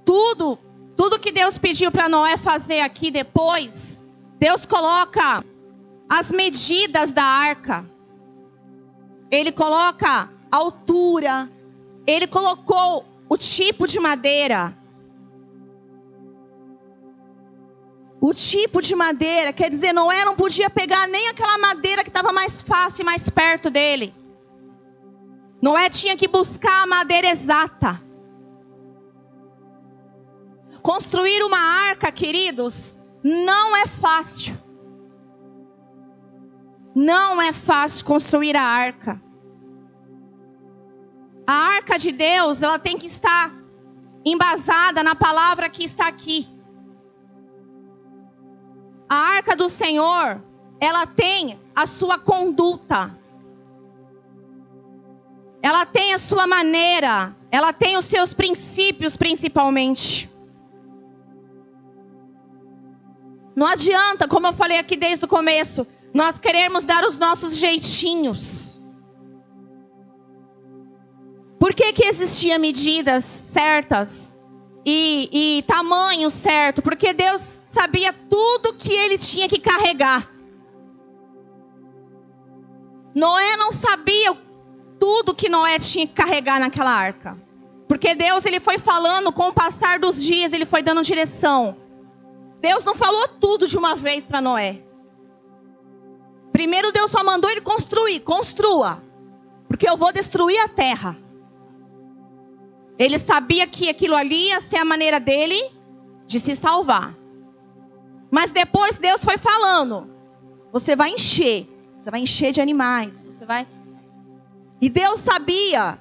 Tudo, 0.03 0.59
tudo 0.97 1.19
que 1.19 1.31
Deus 1.31 1.57
pediu 1.57 1.89
para 1.89 2.09
Noé 2.09 2.35
fazer 2.35 2.81
aqui 2.81 3.09
depois, 3.09 4.03
Deus 4.37 4.65
coloca 4.65 5.41
as 6.09 6.33
medidas 6.33 7.13
da 7.13 7.23
arca. 7.23 7.89
Ele 9.31 9.53
coloca 9.53 10.29
a 10.51 10.57
altura. 10.57 11.49
Ele 12.07 12.25
colocou 12.25 13.05
o 13.29 13.37
tipo 13.37 13.85
de 13.85 13.99
madeira. 13.99 14.73
O 18.19 18.33
tipo 18.33 18.81
de 18.81 18.95
madeira, 18.95 19.53
quer 19.53 19.69
dizer, 19.69 19.93
Noé 19.93 20.25
não 20.25 20.35
podia 20.35 20.69
pegar 20.69 21.07
nem 21.07 21.27
aquela 21.27 21.57
madeira 21.57 22.03
que 22.03 22.09
estava 22.09 22.31
mais 22.31 22.61
fácil 22.61 23.03
e 23.03 23.05
mais 23.05 23.29
perto 23.29 23.69
dele. 23.69 24.15
Noé 25.61 25.89
tinha 25.89 26.15
que 26.15 26.27
buscar 26.27 26.83
a 26.83 26.87
madeira 26.87 27.27
exata. 27.27 28.01
Construir 30.81 31.43
uma 31.43 31.59
arca, 31.59 32.11
queridos, 32.11 32.97
não 33.23 33.75
é 33.75 33.85
fácil. 33.85 34.57
Não 36.95 37.41
é 37.41 37.51
fácil 37.51 38.05
construir 38.05 38.55
a 38.55 38.63
arca. 38.63 39.21
A 41.47 41.53
arca 41.53 41.97
de 41.97 42.11
Deus, 42.11 42.61
ela 42.61 42.77
tem 42.77 42.97
que 42.97 43.07
estar 43.07 43.55
embasada 44.25 45.01
na 45.01 45.15
palavra 45.15 45.69
que 45.69 45.85
está 45.85 46.05
aqui. 46.05 46.45
A 49.07 49.15
arca 49.15 49.55
do 49.55 49.69
Senhor, 49.69 50.43
ela 50.77 51.07
tem 51.07 51.57
a 51.73 51.87
sua 51.87 52.19
conduta. 52.19 53.17
Ela 55.61 55.85
tem 55.85 56.13
a 56.13 56.17
sua 56.17 56.45
maneira, 56.45 57.33
ela 57.49 57.71
tem 57.71 57.95
os 57.95 58.03
seus 58.03 58.33
princípios 58.33 59.15
principalmente. 59.15 60.29
Não 63.55 63.65
adianta, 63.65 64.27
como 64.27 64.47
eu 64.47 64.53
falei 64.53 64.77
aqui 64.77 64.97
desde 64.97 65.23
o 65.23 65.27
começo, 65.29 65.87
nós 66.13 66.37
queremos 66.37 66.83
dar 66.83 67.05
os 67.05 67.17
nossos 67.17 67.55
jeitinhos. 67.55 68.66
Por 71.59 71.73
que, 71.73 71.91
que 71.93 72.05
existiam 72.05 72.59
medidas 72.59 73.23
certas 73.23 74.35
e, 74.85 75.57
e 75.59 75.63
tamanho 75.63 76.29
certo? 76.29 76.81
Porque 76.81 77.13
Deus 77.13 77.41
sabia 77.41 78.13
tudo 78.13 78.73
que 78.73 78.93
ele 78.93 79.17
tinha 79.17 79.47
que 79.47 79.59
carregar. 79.59 80.29
Noé 83.13 83.57
não 83.57 83.71
sabia 83.71 84.37
tudo 84.99 85.33
que 85.33 85.49
Noé 85.49 85.79
tinha 85.79 86.05
que 86.05 86.13
carregar 86.13 86.59
naquela 86.59 86.91
arca. 86.91 87.37
Porque 87.87 88.13
Deus 88.13 88.45
ele 88.45 88.59
foi 88.59 88.77
falando 88.77 89.31
com 89.31 89.47
o 89.47 89.53
passar 89.53 89.97
dos 89.99 90.21
dias, 90.21 90.53
ele 90.53 90.65
foi 90.65 90.83
dando 90.83 91.01
direção. 91.01 91.77
Deus 92.61 92.83
não 92.83 92.93
falou 92.93 93.27
tudo 93.39 93.67
de 93.67 93.77
uma 93.77 93.95
vez 93.95 94.25
para 94.25 94.41
Noé. 94.41 94.83
Primeiro 96.51 96.91
Deus 96.91 97.11
só 97.11 97.23
mandou 97.23 97.49
ele 97.49 97.61
construir, 97.61 98.19
construa, 98.21 99.01
porque 99.67 99.89
eu 99.89 99.95
vou 99.95 100.11
destruir 100.11 100.59
a 100.59 100.67
terra. 100.67 101.15
Ele 102.97 103.19
sabia 103.19 103.67
que 103.67 103.89
aquilo 103.89 104.15
ali 104.15 104.47
ia 104.47 104.59
ser 104.59 104.77
a 104.77 104.85
maneira 104.85 105.19
dele 105.19 105.59
de 106.25 106.39
se 106.39 106.55
salvar. 106.55 107.15
Mas 108.31 108.51
depois 108.51 108.97
Deus 108.97 109.23
foi 109.23 109.37
falando: 109.37 110.09
você 110.71 110.95
vai 110.95 111.11
encher, 111.11 111.67
você 111.99 112.11
vai 112.11 112.21
encher 112.21 112.51
de 112.51 112.61
animais, 112.61 113.21
você 113.21 113.45
vai. 113.45 113.67
E 114.81 114.89
Deus 114.89 115.19
sabia 115.19 115.99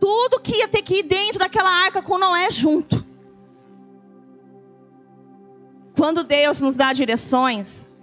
tudo 0.00 0.40
que 0.40 0.56
ia 0.56 0.68
ter 0.68 0.82
que 0.82 1.00
ir 1.00 1.02
dentro 1.02 1.38
daquela 1.38 1.70
arca 1.70 2.02
com 2.02 2.18
Noé 2.18 2.50
junto. 2.50 3.06
Quando 5.96 6.22
Deus 6.22 6.60
nos 6.60 6.76
dá 6.76 6.92
direções, 6.92 7.98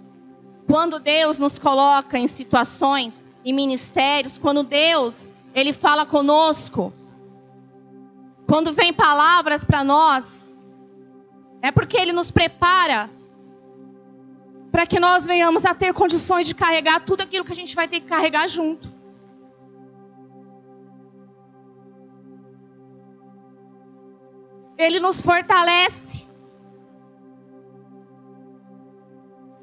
quando 0.66 0.98
Deus 0.98 1.38
nos 1.38 1.58
coloca 1.58 2.18
em 2.18 2.26
situações, 2.26 3.26
em 3.44 3.52
ministérios, 3.52 4.36
quando 4.36 4.62
Deus, 4.62 5.32
ele 5.54 5.72
fala 5.72 6.04
conosco, 6.04 6.92
quando 8.56 8.72
vem 8.72 8.90
palavras 8.90 9.66
para 9.66 9.84
nós, 9.84 10.74
é 11.60 11.70
porque 11.70 11.98
ele 11.98 12.10
nos 12.10 12.30
prepara 12.30 13.10
para 14.72 14.86
que 14.86 14.98
nós 14.98 15.26
venhamos 15.26 15.66
a 15.66 15.74
ter 15.74 15.92
condições 15.92 16.46
de 16.46 16.54
carregar 16.54 17.00
tudo 17.00 17.20
aquilo 17.20 17.44
que 17.44 17.52
a 17.52 17.60
gente 17.62 17.76
vai 17.76 17.86
ter 17.86 18.00
que 18.00 18.06
carregar 18.06 18.48
junto. 18.48 18.90
Ele 24.78 25.00
nos 25.00 25.20
fortalece. 25.20 26.24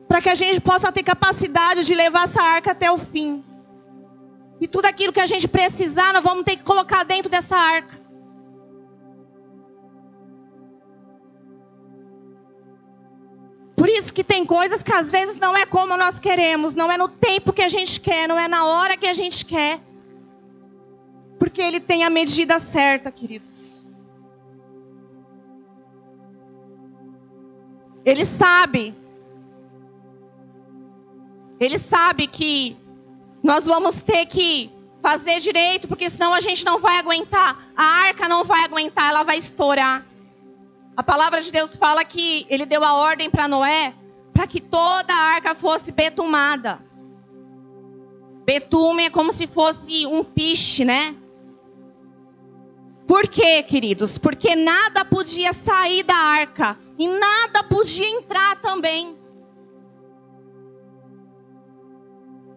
para 0.08 0.22
que 0.22 0.30
a 0.30 0.36
gente 0.36 0.62
possa 0.62 0.92
ter 0.92 1.02
capacidade 1.02 1.84
de 1.84 1.96
levar 1.96 2.26
essa 2.26 2.44
arca 2.44 2.74
até 2.74 2.92
o 2.92 3.00
fim. 3.00 3.44
E 4.62 4.68
tudo 4.68 4.86
aquilo 4.86 5.12
que 5.12 5.20
a 5.20 5.26
gente 5.26 5.48
precisar, 5.48 6.14
nós 6.14 6.24
vamos 6.24 6.44
ter 6.44 6.58
que 6.58 6.64
colocar 6.64 7.04
dentro 7.04 7.32
dessa 7.32 7.58
arca. 7.58 8.03
Isso 13.98 14.14
que 14.14 14.24
tem 14.24 14.46
coisas 14.46 14.84
que 14.84 14.94
às 14.94 15.10
vezes 15.10 15.38
não 15.38 15.56
é 15.56 15.66
como 15.66 15.98
nós 15.98 16.20
queremos, 16.20 16.76
não 16.76 16.92
é 16.92 16.98
no 16.98 17.08
tempo 17.08 17.54
que 17.54 17.62
a 17.62 17.70
gente 17.70 18.00
quer, 18.00 18.28
não 18.28 18.38
é 18.38 18.48
na 18.48 18.66
hora 18.66 18.98
que 18.98 19.08
a 19.08 19.14
gente 19.14 19.46
quer. 19.46 19.80
Porque 21.40 21.62
ele 21.62 21.80
tem 21.80 22.04
a 22.04 22.10
medida 22.10 22.60
certa, 22.60 23.12
queridos. 23.12 23.84
Ele 28.06 28.26
sabe 28.26 28.96
ele 31.60 31.80
sabe 31.80 32.28
que 32.28 32.76
nós 33.42 33.66
vamos 33.66 34.02
ter 34.02 34.26
que 34.26 34.70
fazer 35.02 35.40
direito, 35.40 35.88
porque 35.88 36.10
senão 36.10 36.34
a 36.34 36.42
gente 36.42 36.66
não 36.66 36.80
vai 36.80 36.98
aguentar. 36.98 37.72
A 37.76 37.84
arca 37.84 38.28
não 38.28 38.44
vai 38.44 38.64
aguentar, 38.64 39.10
ela 39.10 39.24
vai 39.24 39.38
estourar. 39.38 40.06
A 40.96 41.04
palavra 41.04 41.42
de 41.42 41.52
Deus 41.52 41.76
fala 41.76 42.06
que 42.06 42.46
ele 42.50 42.66
deu 42.66 42.84
a 42.84 42.94
ordem 42.94 43.30
para 43.30 43.48
Noé 43.48 43.94
para 44.34 44.48
que 44.48 44.60
toda 44.60 45.14
a 45.14 45.34
arca 45.36 45.54
fosse 45.54 45.92
betumada. 45.92 46.80
Betume 48.46 49.06
é 49.06 49.10
como 49.10 49.32
se 49.32 49.48
fosse 49.48 50.06
um 50.06 50.24
piche, 50.24 50.84
né? 50.84 51.16
Por 53.08 53.28
quê, 53.28 53.64
queridos? 53.64 54.18
Porque 54.18 54.56
nada 54.56 55.06
podia 55.06 55.54
sair 55.54 56.04
da 56.04 56.16
arca 56.16 56.78
e 56.98 57.08
nada 57.08 57.64
podia 57.64 58.10
entrar 58.10 58.60
também. 58.60 59.18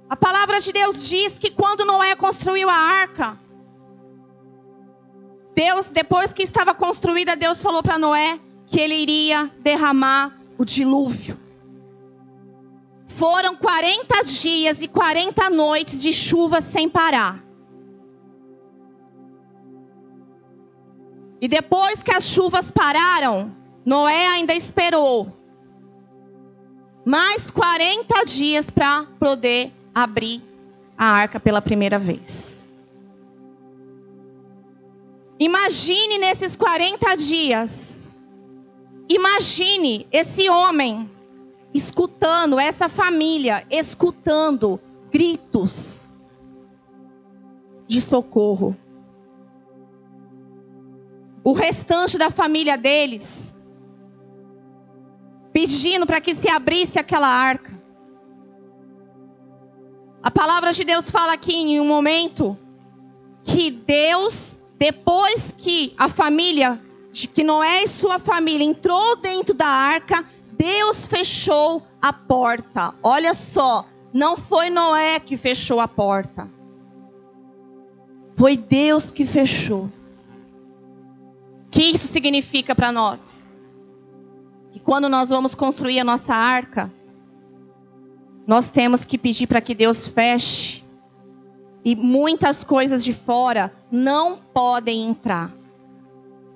A 0.08 0.16
palavra 0.16 0.60
de 0.60 0.72
Deus 0.72 1.08
diz 1.08 1.38
que 1.38 1.50
quando 1.50 1.84
Noé 1.84 2.14
construiu 2.14 2.70
a 2.70 2.74
arca, 2.74 3.38
Deus, 5.56 5.88
depois 5.88 6.34
que 6.34 6.42
estava 6.42 6.74
construída, 6.74 7.34
Deus 7.34 7.62
falou 7.62 7.82
para 7.82 7.98
Noé 7.98 8.38
que 8.66 8.78
ele 8.78 8.94
iria 8.94 9.50
derramar 9.60 10.38
o 10.58 10.66
dilúvio. 10.66 11.38
Foram 13.06 13.56
40 13.56 14.22
dias 14.24 14.82
e 14.82 14.88
40 14.88 15.48
noites 15.48 16.02
de 16.02 16.12
chuva 16.12 16.60
sem 16.60 16.90
parar. 16.90 17.42
E 21.40 21.48
depois 21.48 22.02
que 22.02 22.10
as 22.10 22.24
chuvas 22.24 22.70
pararam, 22.70 23.50
Noé 23.82 24.26
ainda 24.26 24.52
esperou 24.52 25.32
mais 27.02 27.50
40 27.50 28.24
dias 28.26 28.68
para 28.68 29.06
poder 29.18 29.72
abrir 29.94 30.42
a 30.98 31.06
arca 31.06 31.40
pela 31.40 31.62
primeira 31.62 31.98
vez. 31.98 32.65
Imagine 35.38 36.18
nesses 36.18 36.56
40 36.56 37.14
dias, 37.16 38.10
imagine 39.08 40.06
esse 40.10 40.48
homem 40.48 41.10
escutando, 41.74 42.58
essa 42.58 42.88
família 42.88 43.66
escutando 43.70 44.80
gritos 45.10 46.14
de 47.86 48.00
socorro. 48.00 48.76
O 51.44 51.52
restante 51.52 52.18
da 52.18 52.30
família 52.30 52.76
deles 52.76 53.46
pedindo 55.52 56.06
para 56.06 56.20
que 56.20 56.34
se 56.34 56.50
abrisse 56.50 56.98
aquela 56.98 57.28
arca. 57.28 57.72
A 60.22 60.30
palavra 60.30 60.70
de 60.70 60.84
Deus 60.84 61.10
fala 61.10 61.32
aqui 61.32 61.54
em 61.54 61.80
um 61.80 61.86
momento 61.86 62.58
que 63.42 63.70
Deus, 63.70 64.55
depois 64.78 65.54
que 65.56 65.94
a 65.96 66.08
família, 66.08 66.80
que 67.12 67.42
Noé 67.42 67.84
e 67.84 67.88
sua 67.88 68.18
família 68.18 68.64
entrou 68.64 69.16
dentro 69.16 69.54
da 69.54 69.66
arca, 69.66 70.24
Deus 70.52 71.06
fechou 71.06 71.82
a 72.00 72.12
porta. 72.12 72.94
Olha 73.02 73.32
só, 73.32 73.86
não 74.12 74.36
foi 74.36 74.70
Noé 74.70 75.18
que 75.18 75.36
fechou 75.36 75.80
a 75.80 75.88
porta. 75.88 76.50
Foi 78.36 78.56
Deus 78.56 79.10
que 79.10 79.24
fechou. 79.24 79.90
O 81.66 81.70
que 81.70 81.82
isso 81.82 82.06
significa 82.06 82.74
para 82.74 82.92
nós? 82.92 83.52
Que 84.72 84.78
quando 84.78 85.08
nós 85.08 85.30
vamos 85.30 85.54
construir 85.54 86.00
a 86.00 86.04
nossa 86.04 86.34
arca, 86.34 86.92
nós 88.46 88.70
temos 88.70 89.04
que 89.04 89.16
pedir 89.18 89.46
para 89.46 89.60
que 89.60 89.74
Deus 89.74 90.06
feche. 90.06 90.84
E 91.84 91.96
muitas 91.96 92.62
coisas 92.62 93.02
de 93.02 93.14
fora 93.14 93.72
não 93.96 94.36
podem 94.36 95.02
entrar. 95.02 95.50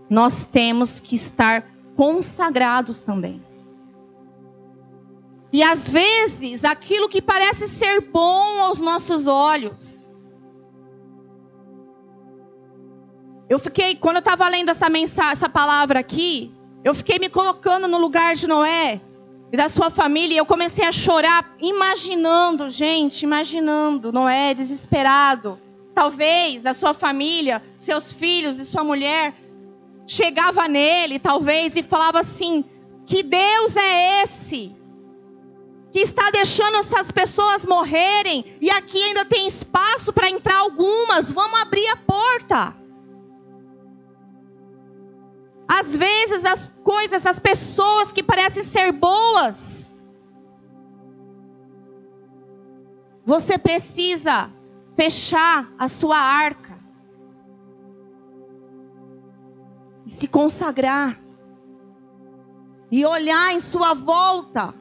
Nós 0.09 0.45
temos 0.45 1.01
que 1.01 1.17
estar 1.17 1.65
consagrados 1.97 3.01
também. 3.01 3.43
E 5.53 5.63
às 5.63 5.89
vezes, 5.89 6.65
aquilo 6.65 7.09
que 7.09 7.21
parece 7.21 7.67
ser 7.67 8.01
bom 8.03 8.61
aos 8.61 8.81
nossos 8.81 9.27
olhos. 9.27 10.09
Eu 13.49 13.59
fiquei, 13.59 13.97
quando 13.97 14.17
eu 14.17 14.21
estava 14.21 14.49
lendo 14.49 14.69
essa 14.69 14.89
mensagem, 14.89 15.33
essa 15.33 15.49
palavra 15.49 15.99
aqui, 15.99 16.55
eu 16.85 16.95
fiquei 16.95 17.19
me 17.19 17.29
colocando 17.29 17.89
no 17.89 17.99
lugar 17.99 18.37
de 18.37 18.47
Noé 18.47 19.01
e 19.51 19.57
da 19.57 19.69
sua 19.69 19.91
família. 19.91 20.35
E 20.35 20.39
eu 20.39 20.47
comecei 20.47 20.85
a 20.85 20.93
chorar, 20.93 21.57
imaginando, 21.61 22.71
gente, 22.71 23.23
imaginando 23.23 24.13
Noé 24.13 24.55
desesperado. 24.55 25.59
Talvez 26.01 26.65
a 26.65 26.73
sua 26.73 26.95
família, 26.95 27.63
seus 27.77 28.11
filhos 28.11 28.59
e 28.59 28.65
sua 28.65 28.83
mulher 28.83 29.35
chegava 30.07 30.67
nele, 30.67 31.19
talvez, 31.19 31.77
e 31.77 31.83
falava 31.83 32.21
assim: 32.21 32.65
"Que 33.05 33.23
Deus 33.23 33.77
é 33.77 34.23
esse?" 34.23 34.75
que 35.93 35.99
está 35.99 36.31
deixando 36.31 36.77
essas 36.77 37.11
pessoas 37.11 37.67
morrerem 37.67 38.45
e 38.61 38.71
aqui 38.71 39.03
ainda 39.03 39.25
tem 39.25 39.47
espaço 39.47 40.13
para 40.13 40.31
entrar 40.31 40.59
algumas. 40.59 41.33
Vamos 41.33 41.61
abrir 41.61 41.87
a 41.89 41.97
porta. 41.97 42.77
Às 45.69 45.97
vezes 45.97 46.45
as 46.45 46.73
coisas, 46.85 47.27
as 47.27 47.41
pessoas 47.41 48.13
que 48.13 48.23
parecem 48.23 48.63
ser 48.63 48.93
boas, 48.93 49.93
você 53.27 53.59
precisa 53.59 54.51
fechar 55.01 55.73
a 55.79 55.89
sua 55.89 56.19
arca 56.19 56.79
e 60.05 60.11
se 60.11 60.29
consagrar 60.29 61.19
e 62.93 63.07
olhar 63.07 63.55
em 63.55 63.61
sua 63.61 63.95
volta 63.95 64.75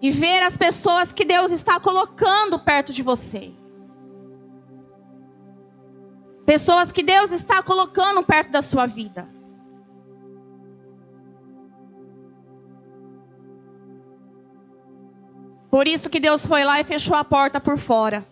e 0.00 0.10
ver 0.10 0.42
as 0.42 0.56
pessoas 0.56 1.12
que 1.12 1.22
Deus 1.22 1.52
está 1.52 1.78
colocando 1.78 2.58
perto 2.58 2.94
de 2.94 3.02
você. 3.02 3.52
Pessoas 6.46 6.90
que 6.90 7.02
Deus 7.02 7.30
está 7.30 7.62
colocando 7.62 8.22
perto 8.22 8.52
da 8.52 8.62
sua 8.62 8.86
vida. 8.86 9.28
Por 15.70 15.86
isso 15.86 16.08
que 16.08 16.18
Deus 16.18 16.46
foi 16.46 16.64
lá 16.64 16.80
e 16.80 16.84
fechou 16.84 17.14
a 17.14 17.24
porta 17.24 17.60
por 17.60 17.76
fora. 17.76 18.26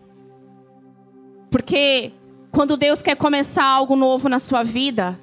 Porque 1.50 2.12
quando 2.50 2.76
Deus 2.76 3.02
quer 3.02 3.16
começar 3.16 3.64
algo 3.64 3.94
novo 3.94 4.28
na 4.28 4.38
sua 4.38 4.62
vida, 4.62 5.18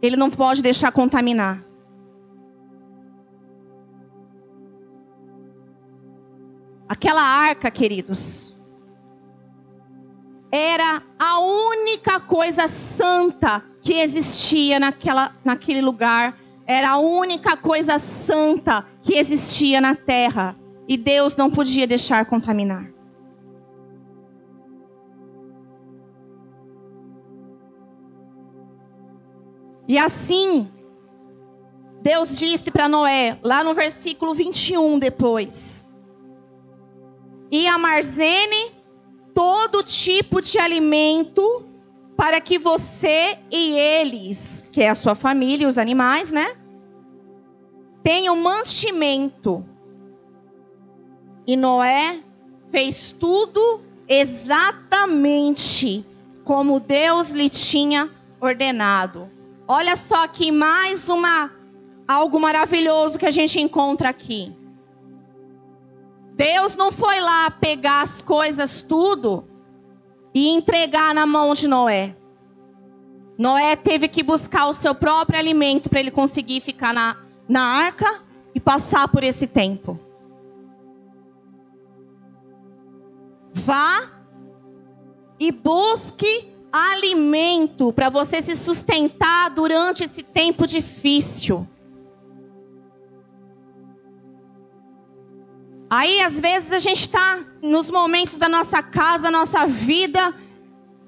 Ele 0.00 0.16
não 0.16 0.30
pode 0.30 0.62
deixar 0.62 0.90
contaminar. 0.92 1.62
Aquela 6.88 7.22
arca, 7.22 7.70
queridos, 7.70 8.56
era 10.50 11.02
a 11.18 11.40
única 11.40 12.20
coisa 12.20 12.68
santa 12.68 13.62
que 13.82 13.94
existia 13.94 14.80
naquela, 14.80 15.32
naquele 15.44 15.80
lugar. 15.80 16.34
Era 16.66 16.90
a 16.90 16.98
única 16.98 17.56
coisa 17.56 17.98
santa 17.98 18.84
que 19.00 19.14
existia 19.14 19.80
na 19.80 19.94
terra. 19.94 20.56
E 20.88 20.96
Deus 20.96 21.36
não 21.36 21.50
podia 21.50 21.86
deixar 21.86 22.26
contaminar. 22.26 22.90
E 29.88 29.98
assim, 29.98 30.68
Deus 32.02 32.38
disse 32.38 32.70
para 32.70 32.88
Noé, 32.88 33.38
lá 33.42 33.62
no 33.62 33.72
versículo 33.72 34.34
21 34.34 34.98
depois: 34.98 35.84
E 37.50 37.66
armazene 37.66 38.72
todo 39.34 39.82
tipo 39.82 40.40
de 40.40 40.58
alimento 40.58 41.64
para 42.16 42.40
que 42.40 42.58
você 42.58 43.38
e 43.50 43.78
eles, 43.78 44.64
que 44.72 44.82
é 44.82 44.88
a 44.88 44.94
sua 44.94 45.14
família, 45.14 45.68
os 45.68 45.76
animais, 45.76 46.32
né? 46.32 46.56
Tenham 48.02 48.36
mantimento. 48.36 49.64
E 51.46 51.56
Noé 51.56 52.20
fez 52.70 53.12
tudo 53.12 53.82
exatamente 54.08 56.04
como 56.44 56.80
Deus 56.80 57.30
lhe 57.30 57.50
tinha 57.50 58.08
ordenado. 58.40 59.30
Olha 59.68 59.96
só 59.96 60.24
aqui 60.24 60.50
mais 60.50 61.08
uma 61.08 61.50
algo 62.06 62.38
maravilhoso 62.38 63.18
que 63.18 63.26
a 63.26 63.30
gente 63.30 63.60
encontra 63.60 64.08
aqui. 64.08 64.54
Deus 66.34 66.76
não 66.76 66.92
foi 66.92 67.20
lá 67.20 67.50
pegar 67.50 68.02
as 68.02 68.22
coisas 68.22 68.82
tudo 68.82 69.44
e 70.36 70.48
entregar 70.48 71.14
na 71.14 71.24
mão 71.24 71.54
de 71.54 71.66
Noé. 71.66 72.14
Noé 73.38 73.74
teve 73.74 74.06
que 74.06 74.22
buscar 74.22 74.66
o 74.66 74.74
seu 74.74 74.94
próprio 74.94 75.38
alimento 75.38 75.88
para 75.88 75.98
ele 75.98 76.10
conseguir 76.10 76.60
ficar 76.60 76.92
na, 76.92 77.16
na 77.48 77.62
arca 77.62 78.22
e 78.54 78.60
passar 78.60 79.08
por 79.08 79.24
esse 79.24 79.46
tempo. 79.46 79.98
Vá 83.54 84.10
e 85.40 85.50
busque 85.50 86.52
alimento 86.70 87.90
para 87.90 88.10
você 88.10 88.42
se 88.42 88.56
sustentar 88.56 89.48
durante 89.48 90.04
esse 90.04 90.22
tempo 90.22 90.66
difícil. 90.66 91.66
Aí, 95.88 96.20
às 96.20 96.38
vezes, 96.40 96.72
a 96.72 96.78
gente 96.78 97.02
está 97.02 97.44
nos 97.62 97.90
momentos 97.90 98.38
da 98.38 98.48
nossa 98.48 98.82
casa, 98.82 99.30
nossa 99.30 99.66
vida, 99.66 100.34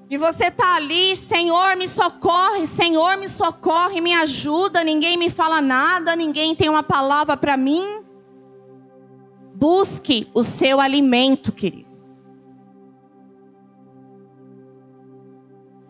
e 0.09 0.17
você 0.17 0.45
está 0.45 0.75
ali, 0.75 1.15
Senhor, 1.15 1.75
me 1.75 1.87
socorre, 1.87 2.65
Senhor, 2.65 3.17
me 3.17 3.29
socorre, 3.29 4.01
me 4.01 4.13
ajuda, 4.13 4.83
ninguém 4.83 5.17
me 5.17 5.29
fala 5.29 5.61
nada, 5.61 6.15
ninguém 6.15 6.55
tem 6.55 6.67
uma 6.67 6.81
palavra 6.81 7.37
para 7.37 7.55
mim. 7.55 8.03
Busque 9.53 10.27
o 10.33 10.41
seu 10.41 10.79
alimento, 10.79 11.51
querido. 11.51 11.89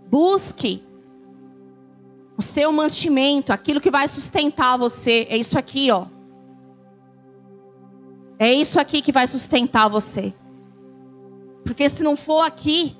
Busque 0.09 0.83
o 2.35 2.41
seu 2.41 2.71
mantimento, 2.71 3.53
aquilo 3.53 3.79
que 3.79 3.91
vai 3.91 4.07
sustentar 4.07 4.77
você. 4.77 5.27
É 5.29 5.37
isso 5.37 5.57
aqui, 5.57 5.91
ó. 5.91 6.07
É 8.39 8.53
isso 8.53 8.79
aqui 8.79 9.01
que 9.01 9.11
vai 9.11 9.27
sustentar 9.27 9.89
você. 9.89 10.33
Porque 11.65 11.89
se 11.89 12.01
não 12.01 12.15
for 12.15 12.39
aqui, 12.39 12.97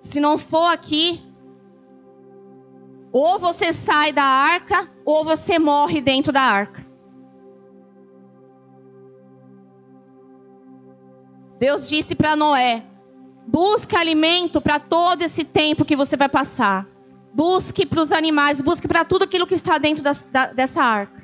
se 0.00 0.18
não 0.18 0.36
for 0.36 0.66
aqui, 0.66 1.22
ou 3.12 3.38
você 3.38 3.72
sai 3.72 4.12
da 4.12 4.24
arca, 4.24 4.90
ou 5.04 5.24
você 5.24 5.60
morre 5.60 6.00
dentro 6.00 6.32
da 6.32 6.42
arca. 6.42 6.84
Deus 11.60 11.88
disse 11.88 12.16
para 12.16 12.34
Noé: 12.34 12.84
Busque 13.46 13.94
alimento 13.94 14.60
para 14.60 14.80
todo 14.80 15.22
esse 15.22 15.44
tempo 15.44 15.84
que 15.84 15.94
você 15.94 16.16
vai 16.16 16.28
passar. 16.28 16.86
Busque 17.32 17.86
para 17.86 18.00
os 18.00 18.10
animais, 18.10 18.60
busque 18.60 18.88
para 18.88 19.04
tudo 19.04 19.22
aquilo 19.22 19.46
que 19.46 19.54
está 19.54 19.78
dentro 19.78 20.02
da, 20.02 20.12
da, 20.32 20.46
dessa 20.52 20.82
arca. 20.82 21.19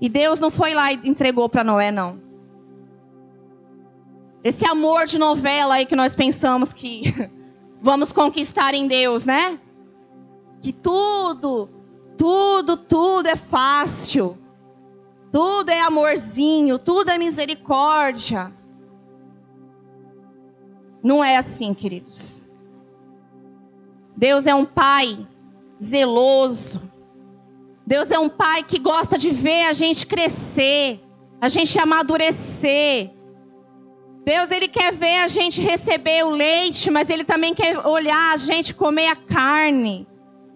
E 0.00 0.08
Deus 0.08 0.40
não 0.40 0.50
foi 0.50 0.72
lá 0.74 0.92
e 0.92 1.00
entregou 1.04 1.48
para 1.48 1.62
Noé, 1.62 1.90
não. 1.90 2.20
Esse 4.42 4.64
amor 4.66 5.04
de 5.04 5.18
novela 5.18 5.74
aí 5.74 5.84
que 5.84 5.94
nós 5.94 6.14
pensamos 6.14 6.72
que 6.72 7.02
vamos 7.82 8.10
conquistar 8.10 8.72
em 8.74 8.86
Deus, 8.86 9.26
né? 9.26 9.58
Que 10.60 10.72
tudo, 10.72 11.68
tudo, 12.16 12.76
tudo 12.76 13.28
é 13.28 13.36
fácil. 13.36 14.38
Tudo 15.30 15.70
é 15.70 15.80
amorzinho, 15.80 16.78
tudo 16.78 17.10
é 17.10 17.18
misericórdia. 17.18 18.52
Não 21.02 21.22
é 21.22 21.36
assim, 21.36 21.72
queridos. 21.72 22.40
Deus 24.16 24.46
é 24.46 24.54
um 24.54 24.64
pai 24.64 25.26
zeloso. 25.82 26.89
Deus 27.90 28.08
é 28.12 28.18
um 28.20 28.28
pai 28.28 28.62
que 28.62 28.78
gosta 28.78 29.18
de 29.18 29.30
ver 29.32 29.64
a 29.64 29.72
gente 29.72 30.06
crescer, 30.06 31.00
a 31.40 31.48
gente 31.48 31.76
amadurecer. 31.76 33.10
Deus 34.24 34.52
ele 34.52 34.68
quer 34.68 34.92
ver 34.92 35.18
a 35.18 35.26
gente 35.26 35.60
receber 35.60 36.24
o 36.24 36.30
leite, 36.30 36.88
mas 36.88 37.10
ele 37.10 37.24
também 37.24 37.52
quer 37.52 37.84
olhar 37.84 38.32
a 38.32 38.36
gente 38.36 38.72
comer 38.74 39.08
a 39.08 39.16
carne. 39.16 40.06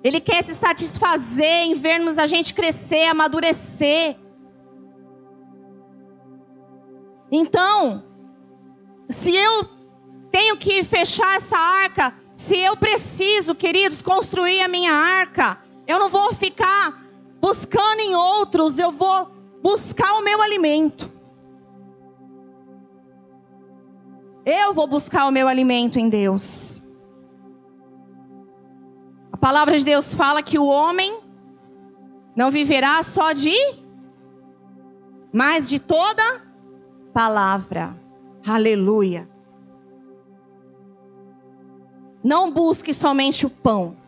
Ele 0.05 0.21
quer 0.21 0.45
se 0.45 0.55
satisfazer 0.55 1.67
em 1.67 1.75
vermos 1.75 2.19
a 2.19 2.27
gente 2.29 2.55
crescer, 2.55 3.07
amadurecer. 3.07 4.17
Então, 7.33 8.05
se 9.11 9.35
eu 9.35 9.69
tenho 10.31 10.57
que 10.57 10.85
fechar 10.85 11.37
essa 11.39 11.59
arca. 11.59 12.15
Se 12.37 12.59
eu 12.59 12.77
preciso, 12.77 13.55
queridos, 13.55 14.03
construir 14.03 14.61
a 14.61 14.69
minha 14.69 14.93
arca, 14.93 15.59
eu 15.87 15.99
não 15.99 16.09
vou 16.09 16.33
ficar 16.35 17.04
buscando 17.45 18.01
em 18.01 18.17
outros, 18.17 18.79
eu 18.79 18.91
vou 18.91 19.29
buscar 19.63 20.15
o 20.15 20.23
meu 20.23 20.41
alimento. 20.41 21.13
Eu 24.47 24.73
vou 24.73 24.87
buscar 24.87 25.27
o 25.27 25.31
meu 25.31 25.47
alimento 25.47 25.99
em 25.99 26.09
Deus. 26.09 26.81
A 29.31 29.37
palavra 29.37 29.77
de 29.77 29.85
Deus 29.85 30.15
fala 30.15 30.43
que 30.43 30.59
o 30.59 30.65
homem 30.65 31.21
não 32.35 32.51
viverá 32.51 33.03
só 33.03 33.35
de, 33.35 33.55
mas 35.31 35.69
de 35.69 35.79
toda 35.79 36.23
palavra. 37.13 37.95
Aleluia. 38.47 39.29
Não 42.23 42.51
busque 42.51 42.95
somente 42.95 43.45
o 43.45 43.51
pão. 43.51 44.03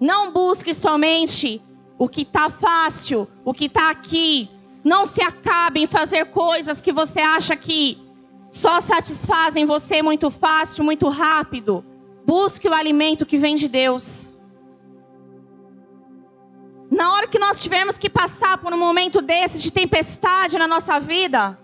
Não 0.00 0.32
busque 0.32 0.72
somente 0.72 1.60
o 1.98 2.08
que 2.08 2.22
está 2.22 2.48
fácil, 2.48 3.28
o 3.44 3.52
que 3.52 3.66
está 3.66 3.90
aqui. 3.90 4.48
Não 4.84 5.04
se 5.04 5.20
acabe 5.20 5.80
em 5.80 5.86
fazer 5.86 6.26
coisas 6.26 6.80
que 6.80 6.92
você 6.92 7.20
acha 7.20 7.56
que 7.56 7.98
só 8.50 8.80
satisfazem 8.80 9.66
você 9.66 10.02
muito 10.02 10.30
fácil, 10.30 10.84
muito 10.84 11.08
rápido. 11.08 11.84
Busque 12.24 12.68
o 12.68 12.74
alimento 12.74 13.26
que 13.26 13.38
vem 13.38 13.56
de 13.56 13.68
Deus. 13.68 14.36
Na 16.90 17.12
hora 17.12 17.26
que 17.26 17.38
nós 17.38 17.62
tivermos 17.62 17.98
que 17.98 18.08
passar 18.08 18.58
por 18.58 18.72
um 18.72 18.78
momento 18.78 19.20
desse 19.20 19.58
de 19.58 19.70
tempestade 19.70 20.56
na 20.56 20.66
nossa 20.66 20.98
vida, 20.98 21.58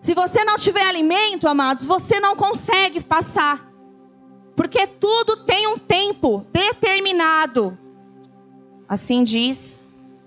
se 0.00 0.14
você 0.14 0.44
não 0.44 0.56
tiver 0.56 0.86
alimento, 0.86 1.48
amados, 1.48 1.84
você 1.84 2.20
não 2.20 2.36
consegue 2.36 3.02
passar. 3.02 3.73
Porque 4.56 4.86
tudo 4.86 5.44
tem 5.44 5.66
um 5.66 5.78
tempo 5.78 6.46
determinado. 6.52 7.76
Assim 8.88 9.24
diz 9.24 9.84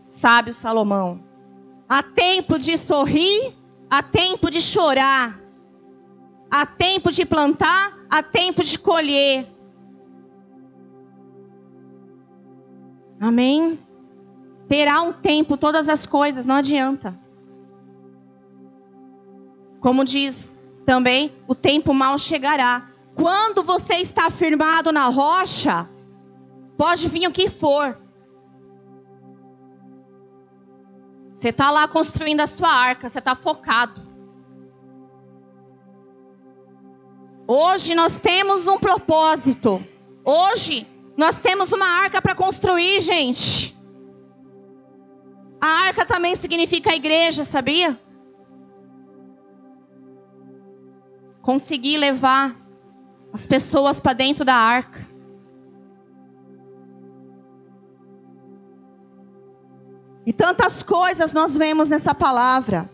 sábio 0.08 0.54
Salomão. 0.54 1.20
Há 1.88 2.04
tempo 2.04 2.58
de 2.58 2.78
sorrir, 2.78 3.54
há 3.90 4.04
tempo 4.04 4.50
de 4.50 4.62
chorar. 4.62 5.40
Há 6.50 6.66
tempo 6.66 7.12
de 7.12 7.26
plantar, 7.26 7.98
há 8.10 8.24
tempo 8.24 8.64
de 8.64 8.80
colher. 8.80 9.48
Amém? 13.20 13.80
Terá 14.68 15.02
um 15.02 15.14
tempo 15.14 15.58
todas 15.58 15.90
as 15.90 16.06
coisas, 16.06 16.46
não 16.46 16.56
adianta. 16.56 17.18
Como 19.80 20.04
diz 20.04 20.54
também, 20.86 21.32
o 21.48 21.56
tempo 21.56 21.94
mal 21.94 22.18
chegará. 22.18 22.90
Quando 23.20 23.64
você 23.64 23.96
está 23.96 24.30
firmado 24.30 24.92
na 24.92 25.08
rocha, 25.08 25.90
pode 26.78 27.08
vir 27.08 27.28
o 27.28 27.32
que 27.32 27.50
for. 27.50 27.98
Você 31.34 31.50
está 31.50 31.72
lá 31.72 31.88
construindo 31.88 32.42
a 32.42 32.48
sua 32.48 32.70
arca, 32.70 33.10
você 33.10 33.20
está 33.20 33.36
focado. 33.36 34.02
Hoje 37.48 37.96
nós 37.96 38.20
temos 38.20 38.68
um 38.68 38.78
propósito. 38.78 39.84
Hoje 40.24 40.88
nós 41.16 41.40
temos 41.40 41.72
uma 41.72 41.86
arca 41.86 42.22
para 42.22 42.36
construir, 42.36 43.00
gente. 43.02 43.76
A 45.60 45.68
arca 45.88 46.06
também 46.06 46.36
significa 46.36 46.92
a 46.92 46.96
igreja, 46.96 47.44
sabia? 47.44 48.00
Conseguir 51.42 51.98
levar 51.98 52.67
as 53.38 53.46
pessoas 53.46 54.00
para 54.00 54.14
dentro 54.14 54.44
da 54.44 54.56
arca. 54.56 55.00
E 60.26 60.34
tantas 60.34 60.82
coisas 60.82 61.34
nós 61.34 61.56
vemos 61.56 61.88
nessa 61.88 62.16
palavra. 62.16 62.90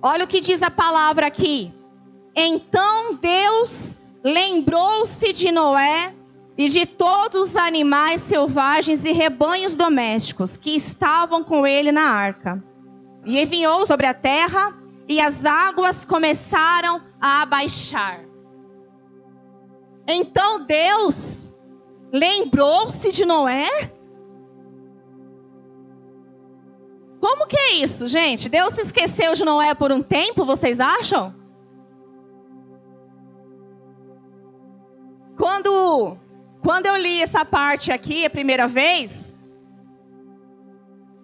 Olha 0.00 0.24
o 0.24 0.26
que 0.26 0.40
diz 0.40 0.62
a 0.62 0.70
palavra 0.70 1.26
aqui. 1.26 1.70
Então 2.34 3.14
Deus 3.16 4.00
lembrou-se 4.24 5.34
de 5.34 5.52
Noé 5.52 6.14
e 6.56 6.68
de 6.70 6.86
todos 6.86 7.50
os 7.50 7.56
animais 7.56 8.22
selvagens 8.22 9.04
e 9.04 9.12
rebanhos 9.12 9.76
domésticos 9.76 10.56
que 10.56 10.74
estavam 10.74 11.44
com 11.44 11.66
ele 11.66 11.92
na 11.92 12.08
arca. 12.08 12.64
E 13.26 13.38
enviou 13.38 13.86
sobre 13.86 14.06
a 14.06 14.14
terra, 14.14 14.74
e 15.08 15.20
as 15.20 15.44
águas 15.44 16.04
começaram 16.04 17.02
a 17.20 17.42
abaixar. 17.42 18.24
Então 20.06 20.64
Deus 20.64 21.54
lembrou-se 22.12 23.10
de 23.10 23.24
Noé? 23.24 23.68
Como 27.20 27.46
que 27.46 27.56
é 27.56 27.72
isso, 27.76 28.06
gente? 28.06 28.48
Deus 28.48 28.74
se 28.74 28.82
esqueceu 28.82 29.34
de 29.34 29.44
Noé 29.44 29.74
por 29.74 29.90
um 29.90 30.02
tempo, 30.02 30.44
vocês 30.44 30.78
acham? 30.78 31.34
Quando, 35.36 36.18
quando 36.62 36.86
eu 36.86 36.96
li 36.96 37.22
essa 37.22 37.44
parte 37.44 37.90
aqui 37.90 38.24
a 38.24 38.30
primeira 38.30 38.68
vez, 38.68 39.38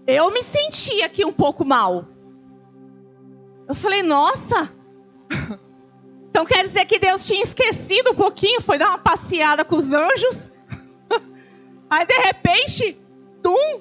eu 0.06 0.30
me 0.32 0.42
senti 0.42 1.02
aqui 1.02 1.24
um 1.24 1.32
pouco 1.32 1.64
mal. 1.64 2.06
Eu 3.70 3.74
falei, 3.76 4.02
nossa, 4.02 4.68
então 6.28 6.44
quer 6.44 6.64
dizer 6.64 6.86
que 6.86 6.98
Deus 6.98 7.24
tinha 7.24 7.40
esquecido 7.40 8.10
um 8.10 8.16
pouquinho, 8.16 8.60
foi 8.60 8.76
dar 8.76 8.88
uma 8.88 8.98
passeada 8.98 9.64
com 9.64 9.76
os 9.76 9.92
anjos. 9.92 10.50
Aí 11.88 12.04
de 12.04 12.14
repente, 12.14 13.00
tum, 13.40 13.80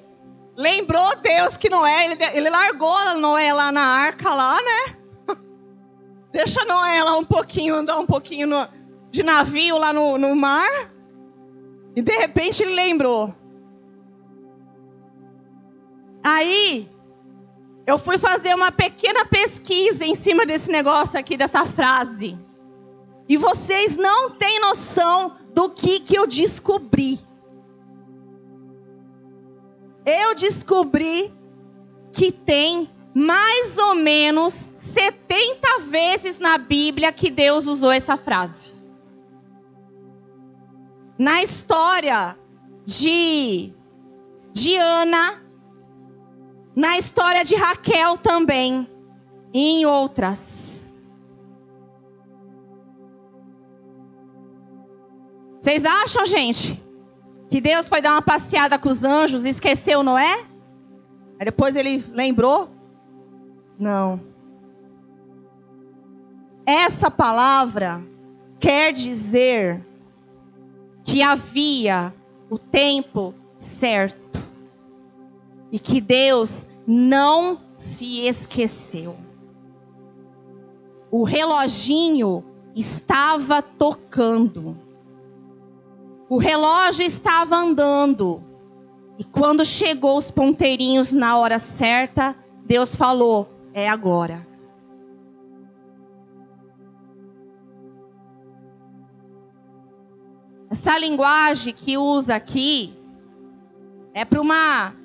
lembrou 0.56 1.16
Deus 1.16 1.56
que 1.56 1.68
Noé, 1.68 2.04
ele, 2.04 2.24
ele 2.34 2.50
largou 2.50 3.16
Noé 3.18 3.52
lá 3.52 3.72
na 3.72 3.82
arca 3.82 4.32
lá, 4.32 4.58
né? 4.62 4.96
Deixa 6.30 6.64
Noé 6.64 7.02
lá 7.02 7.16
um 7.16 7.24
pouquinho, 7.24 7.74
andar 7.74 7.98
um 7.98 8.06
pouquinho 8.06 8.46
no, 8.46 8.68
de 9.10 9.24
navio 9.24 9.76
lá 9.76 9.92
no, 9.92 10.16
no 10.16 10.36
mar. 10.36 10.92
E 11.96 12.00
de 12.00 12.12
repente 12.12 12.62
ele 12.62 12.76
lembrou. 12.76 13.34
Aí, 16.22 16.88
eu 17.90 17.98
fui 17.98 18.18
fazer 18.18 18.54
uma 18.54 18.70
pequena 18.70 19.24
pesquisa 19.24 20.04
em 20.04 20.14
cima 20.14 20.46
desse 20.46 20.70
negócio 20.70 21.18
aqui, 21.18 21.36
dessa 21.36 21.64
frase. 21.64 22.38
E 23.28 23.36
vocês 23.36 23.96
não 23.96 24.30
têm 24.30 24.60
noção 24.60 25.36
do 25.54 25.70
que, 25.70 26.00
que 26.00 26.16
eu 26.16 26.26
descobri. 26.26 27.18
Eu 30.04 30.34
descobri 30.34 31.32
que 32.12 32.32
tem 32.32 32.90
mais 33.14 33.76
ou 33.76 33.94
menos 33.94 34.54
70 34.54 35.80
vezes 35.88 36.38
na 36.38 36.58
Bíblia 36.58 37.12
que 37.12 37.30
Deus 37.30 37.66
usou 37.66 37.92
essa 37.92 38.16
frase 38.16 38.80
na 41.20 41.42
história 41.42 42.34
de, 42.86 43.74
de 44.54 44.76
Ana, 44.76 45.39
na 46.80 46.96
história 46.96 47.44
de 47.44 47.54
Raquel 47.54 48.16
também, 48.16 48.88
e 49.52 49.82
em 49.82 49.84
outras. 49.84 50.96
Vocês 55.60 55.84
acham, 55.84 56.24
gente, 56.24 56.82
que 57.50 57.60
Deus 57.60 57.86
foi 57.86 58.00
dar 58.00 58.12
uma 58.12 58.22
passeada 58.22 58.78
com 58.78 58.88
os 58.88 59.04
anjos 59.04 59.44
e 59.44 59.50
esqueceu 59.50 60.02
Noé? 60.02 60.46
Aí 61.38 61.44
depois 61.44 61.76
ele 61.76 62.02
lembrou? 62.12 62.70
Não. 63.78 64.18
Essa 66.64 67.10
palavra 67.10 68.02
quer 68.58 68.94
dizer 68.94 69.84
que 71.04 71.22
havia 71.22 72.14
o 72.48 72.56
tempo 72.58 73.34
certo 73.58 74.40
e 75.70 75.78
que 75.78 76.00
Deus 76.00 76.69
não 76.92 77.60
se 77.76 78.26
esqueceu. 78.26 79.16
O 81.08 81.22
reloginho 81.22 82.44
estava 82.74 83.62
tocando. 83.62 84.76
O 86.28 86.36
relógio 86.36 87.06
estava 87.06 87.54
andando. 87.54 88.42
E 89.16 89.22
quando 89.22 89.64
chegou 89.64 90.18
os 90.18 90.32
ponteirinhos 90.32 91.12
na 91.12 91.38
hora 91.38 91.60
certa, 91.60 92.34
Deus 92.64 92.96
falou: 92.96 93.48
é 93.72 93.88
agora. 93.88 94.44
Essa 100.68 100.98
linguagem 100.98 101.72
que 101.72 101.96
usa 101.96 102.34
aqui 102.34 102.96
é 104.12 104.24
para 104.24 104.40
uma 104.40 104.99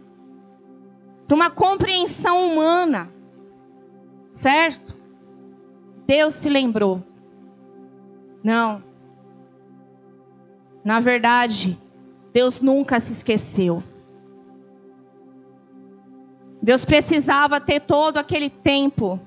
para 1.27 1.35
uma 1.35 1.49
compreensão 1.49 2.51
humana. 2.51 3.11
Certo? 4.31 4.95
Deus 6.05 6.33
se 6.33 6.49
lembrou. 6.49 7.03
Não. 8.43 8.83
Na 10.83 10.99
verdade, 10.99 11.79
Deus 12.31 12.61
nunca 12.61 12.99
se 12.99 13.13
esqueceu. 13.13 13.83
Deus 16.61 16.83
precisava 16.83 17.59
ter 17.59 17.79
todo 17.81 18.17
aquele 18.17 18.49
tempo 18.49 19.19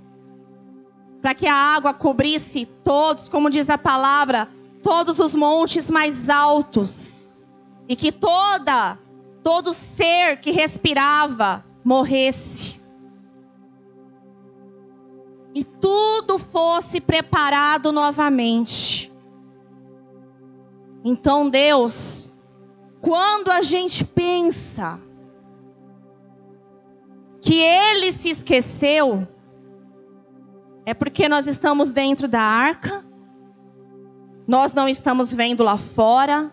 para 1.20 1.34
que 1.34 1.46
a 1.46 1.55
água 1.55 1.92
cobrisse 1.92 2.66
todos, 2.84 3.28
como 3.28 3.51
diz 3.51 3.68
a 3.70 3.78
palavra, 3.78 4.49
todos 4.82 5.18
os 5.18 5.34
montes 5.34 5.90
mais 5.90 6.28
altos 6.28 7.38
e 7.88 7.96
que 7.96 8.12
toda 8.12 8.99
todo 9.42 9.72
ser 9.72 10.40
que 10.40 10.51
respirava 10.51 11.64
morresse. 11.89 12.78
E 15.55 15.64
tudo 15.64 16.39
fosse 16.39 17.01
preparado 17.01 17.91
novamente. 17.91 19.11
Então, 21.03 21.49
Deus, 21.49 22.28
quando 23.01 23.51
a 23.51 23.62
gente 23.62 24.05
pensa 24.05 25.01
que 27.41 27.59
Ele 27.61 28.12
se 28.12 28.28
esqueceu, 28.28 29.26
é 30.84 30.93
porque 30.93 31.28
nós 31.28 31.47
estamos 31.47 31.91
dentro 31.91 32.28
da 32.28 32.41
arca, 32.41 33.05
nós 34.47 34.74
não 34.74 34.89
estamos 34.89 35.32
vendo 35.32 35.64
lá 35.64 35.78
fora, 35.78 36.53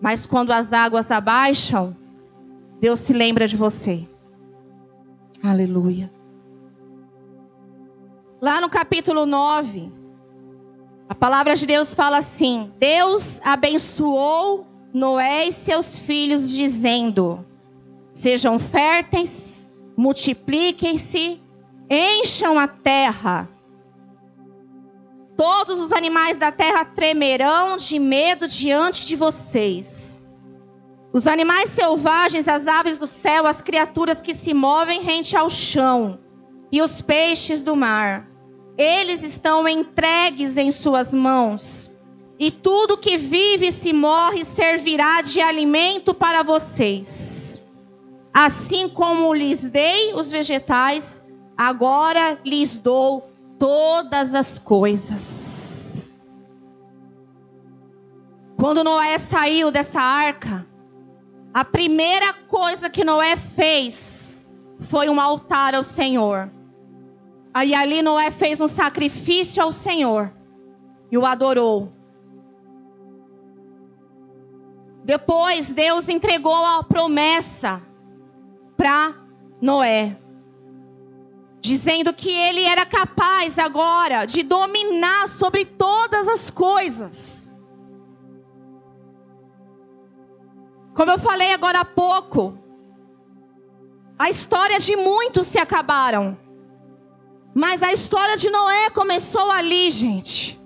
mas 0.00 0.26
quando 0.26 0.50
as 0.50 0.72
águas 0.72 1.10
abaixam, 1.10 1.96
Deus 2.80 3.00
se 3.00 3.12
lembra 3.12 3.46
de 3.46 3.56
você. 3.56 4.08
Aleluia. 5.42 6.10
Lá 8.40 8.58
no 8.58 8.70
capítulo 8.70 9.26
9, 9.26 9.92
a 11.06 11.14
palavra 11.14 11.54
de 11.54 11.66
Deus 11.66 11.92
fala 11.92 12.18
assim: 12.18 12.72
Deus 12.78 13.38
abençoou 13.44 14.66
Noé 14.94 15.48
e 15.48 15.52
seus 15.52 15.98
filhos, 15.98 16.48
dizendo: 16.48 17.44
Sejam 18.14 18.58
férteis, 18.58 19.68
multipliquem-se, 19.94 21.38
encham 21.90 22.58
a 22.58 22.66
terra. 22.66 23.46
Todos 25.36 25.78
os 25.78 25.92
animais 25.92 26.38
da 26.38 26.50
terra 26.50 26.84
tremerão 26.84 27.76
de 27.76 27.98
medo 27.98 28.48
diante 28.48 29.06
de 29.06 29.16
vocês. 29.16 29.99
Os 31.12 31.26
animais 31.26 31.70
selvagens, 31.70 32.46
as 32.46 32.68
aves 32.68 32.98
do 32.98 33.06
céu, 33.06 33.46
as 33.46 33.60
criaturas 33.60 34.22
que 34.22 34.32
se 34.32 34.54
movem 34.54 35.02
rente 35.02 35.36
ao 35.36 35.50
chão, 35.50 36.20
e 36.70 36.80
os 36.80 37.02
peixes 37.02 37.62
do 37.62 37.74
mar. 37.74 38.28
Eles 38.78 39.22
estão 39.22 39.66
entregues 39.68 40.56
em 40.56 40.70
suas 40.70 41.12
mãos. 41.12 41.90
E 42.38 42.50
tudo 42.50 42.96
que 42.96 43.18
vive 43.18 43.66
e 43.66 43.72
se 43.72 43.92
morre 43.92 44.44
servirá 44.44 45.20
de 45.20 45.40
alimento 45.40 46.14
para 46.14 46.42
vocês. 46.42 47.62
Assim 48.32 48.88
como 48.88 49.34
lhes 49.34 49.68
dei 49.68 50.14
os 50.14 50.30
vegetais, 50.30 51.22
agora 51.56 52.38
lhes 52.44 52.78
dou 52.78 53.28
todas 53.58 54.34
as 54.34 54.58
coisas. 54.58 56.06
Quando 58.56 58.84
Noé 58.84 59.18
saiu 59.18 59.70
dessa 59.70 60.00
arca, 60.00 60.66
a 61.52 61.64
primeira 61.64 62.32
coisa 62.32 62.88
que 62.88 63.04
Noé 63.04 63.36
fez 63.36 64.44
foi 64.80 65.08
um 65.08 65.20
altar 65.20 65.74
ao 65.74 65.84
Senhor. 65.84 66.50
Aí 67.52 67.74
ali 67.74 68.02
Noé 68.02 68.30
fez 68.30 68.60
um 68.60 68.68
sacrifício 68.68 69.62
ao 69.62 69.72
Senhor 69.72 70.32
e 71.10 71.18
o 71.18 71.26
adorou. 71.26 71.92
Depois 75.04 75.72
Deus 75.72 76.08
entregou 76.08 76.54
a 76.54 76.84
promessa 76.84 77.82
para 78.76 79.14
Noé 79.60 80.16
dizendo 81.60 82.12
que 82.12 82.30
ele 82.30 82.64
era 82.64 82.86
capaz 82.86 83.58
agora 83.58 84.24
de 84.24 84.42
dominar 84.42 85.28
sobre 85.28 85.64
todas 85.64 86.26
as 86.26 86.50
coisas. 86.50 87.39
Como 91.00 91.12
eu 91.12 91.18
falei 91.18 91.50
agora 91.54 91.80
há 91.80 91.84
pouco, 91.86 92.58
a 94.18 94.28
história 94.28 94.78
de 94.78 94.94
muitos 94.96 95.46
se 95.46 95.58
acabaram. 95.58 96.36
Mas 97.54 97.82
a 97.82 97.90
história 97.90 98.36
de 98.36 98.50
Noé 98.50 98.90
começou 98.90 99.50
ali, 99.50 99.90
gente. 99.90 100.60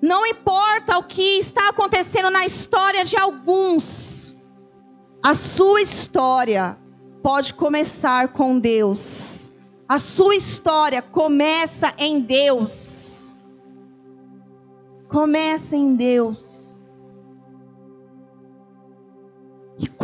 Não 0.00 0.24
importa 0.24 0.98
o 0.98 1.02
que 1.02 1.36
está 1.36 1.68
acontecendo 1.70 2.30
na 2.30 2.46
história 2.46 3.04
de 3.04 3.16
alguns, 3.16 4.36
a 5.20 5.34
sua 5.34 5.82
história 5.82 6.78
pode 7.20 7.54
começar 7.54 8.28
com 8.28 8.56
Deus. 8.56 9.50
A 9.88 9.98
sua 9.98 10.36
história 10.36 11.02
começa 11.02 11.92
em 11.98 12.20
Deus. 12.20 13.34
Começa 15.08 15.74
em 15.74 15.96
Deus. 15.96 16.57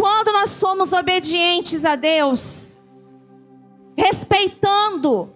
Quando 0.04 0.34
nós 0.34 0.50
somos 0.50 0.92
obedientes 0.92 1.82
a 1.82 1.96
Deus, 1.96 2.78
respeitando, 3.96 5.34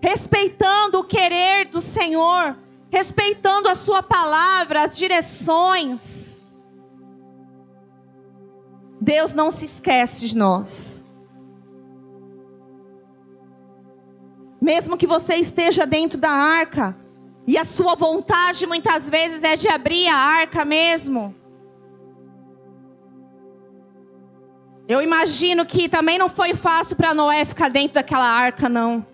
respeitando 0.00 1.00
o 1.00 1.04
querer 1.04 1.66
do 1.66 1.82
Senhor, 1.82 2.56
respeitando 2.90 3.68
a 3.68 3.74
Sua 3.74 4.02
palavra, 4.02 4.84
as 4.84 4.96
direções, 4.96 6.46
Deus 8.98 9.34
não 9.34 9.50
se 9.50 9.66
esquece 9.66 10.28
de 10.28 10.34
nós. 10.34 11.04
Mesmo 14.62 14.96
que 14.96 15.06
você 15.06 15.34
esteja 15.34 15.84
dentro 15.84 16.18
da 16.18 16.30
arca, 16.30 16.96
e 17.46 17.58
a 17.58 17.66
sua 17.66 17.94
vontade 17.94 18.66
muitas 18.66 19.10
vezes 19.10 19.42
é 19.42 19.56
de 19.56 19.68
abrir 19.68 20.08
a 20.08 20.16
arca 20.16 20.64
mesmo. 20.64 21.38
Eu 24.92 25.00
imagino 25.00 25.64
que 25.64 25.88
também 25.88 26.18
não 26.18 26.28
foi 26.28 26.52
fácil 26.52 26.96
para 26.96 27.14
Noé 27.14 27.44
ficar 27.44 27.68
dentro 27.70 27.94
daquela 27.94 28.26
arca, 28.26 28.68
não. 28.68 29.06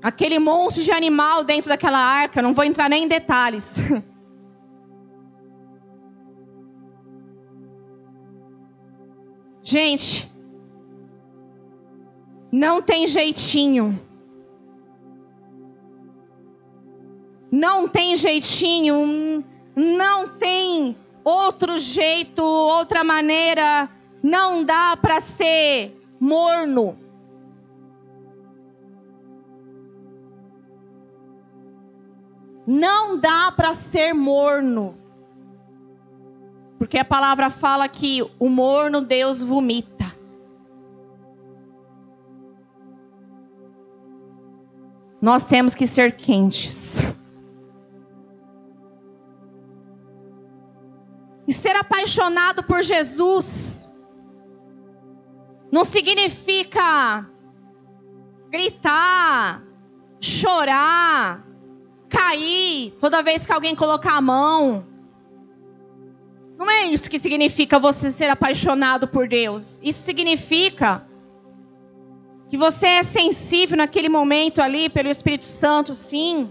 Aquele 0.00 0.38
monte 0.38 0.84
de 0.84 0.92
animal 0.92 1.42
dentro 1.42 1.68
daquela 1.68 1.98
arca, 1.98 2.40
não 2.40 2.54
vou 2.54 2.64
entrar 2.64 2.88
nem 2.88 3.02
em 3.02 3.08
detalhes. 3.08 3.74
Gente, 9.64 10.32
não 12.52 12.80
tem 12.80 13.08
jeitinho. 13.08 14.00
Não 17.50 17.88
tem 17.88 18.14
jeitinho. 18.14 19.44
Não 19.74 20.28
tem 20.28 20.96
outro 21.24 21.78
jeito, 21.78 22.42
outra 22.42 23.02
maneira. 23.04 23.88
Não 24.22 24.64
dá 24.64 24.96
para 24.96 25.20
ser 25.20 25.96
morno. 26.20 26.96
Não 32.66 33.18
dá 33.18 33.52
para 33.52 33.74
ser 33.74 34.14
morno. 34.14 34.96
Porque 36.78 36.98
a 36.98 37.04
palavra 37.04 37.50
fala 37.50 37.88
que 37.88 38.22
o 38.38 38.48
morno 38.48 39.00
Deus 39.00 39.40
vomita. 39.42 40.02
Nós 45.20 45.44
temos 45.44 45.74
que 45.74 45.86
ser 45.86 46.16
quentes. 46.16 47.04
Apaixonado 51.92 52.62
por 52.62 52.82
Jesus 52.82 53.86
não 55.70 55.84
significa 55.84 57.28
gritar, 58.50 59.62
chorar, 60.18 61.46
cair 62.08 62.92
toda 62.98 63.22
vez 63.22 63.44
que 63.44 63.52
alguém 63.52 63.74
colocar 63.74 64.14
a 64.14 64.20
mão. 64.20 64.86
Não 66.58 66.70
é 66.70 66.84
isso 66.84 67.10
que 67.10 67.18
significa 67.18 67.78
você 67.78 68.10
ser 68.10 68.30
apaixonado 68.30 69.06
por 69.08 69.28
Deus. 69.28 69.78
Isso 69.82 70.02
significa 70.02 71.06
que 72.48 72.56
você 72.56 72.86
é 72.86 73.02
sensível 73.02 73.76
naquele 73.76 74.08
momento 74.08 74.60
ali 74.62 74.88
pelo 74.88 75.08
Espírito 75.08 75.46
Santo, 75.46 75.94
sim. 75.94 76.50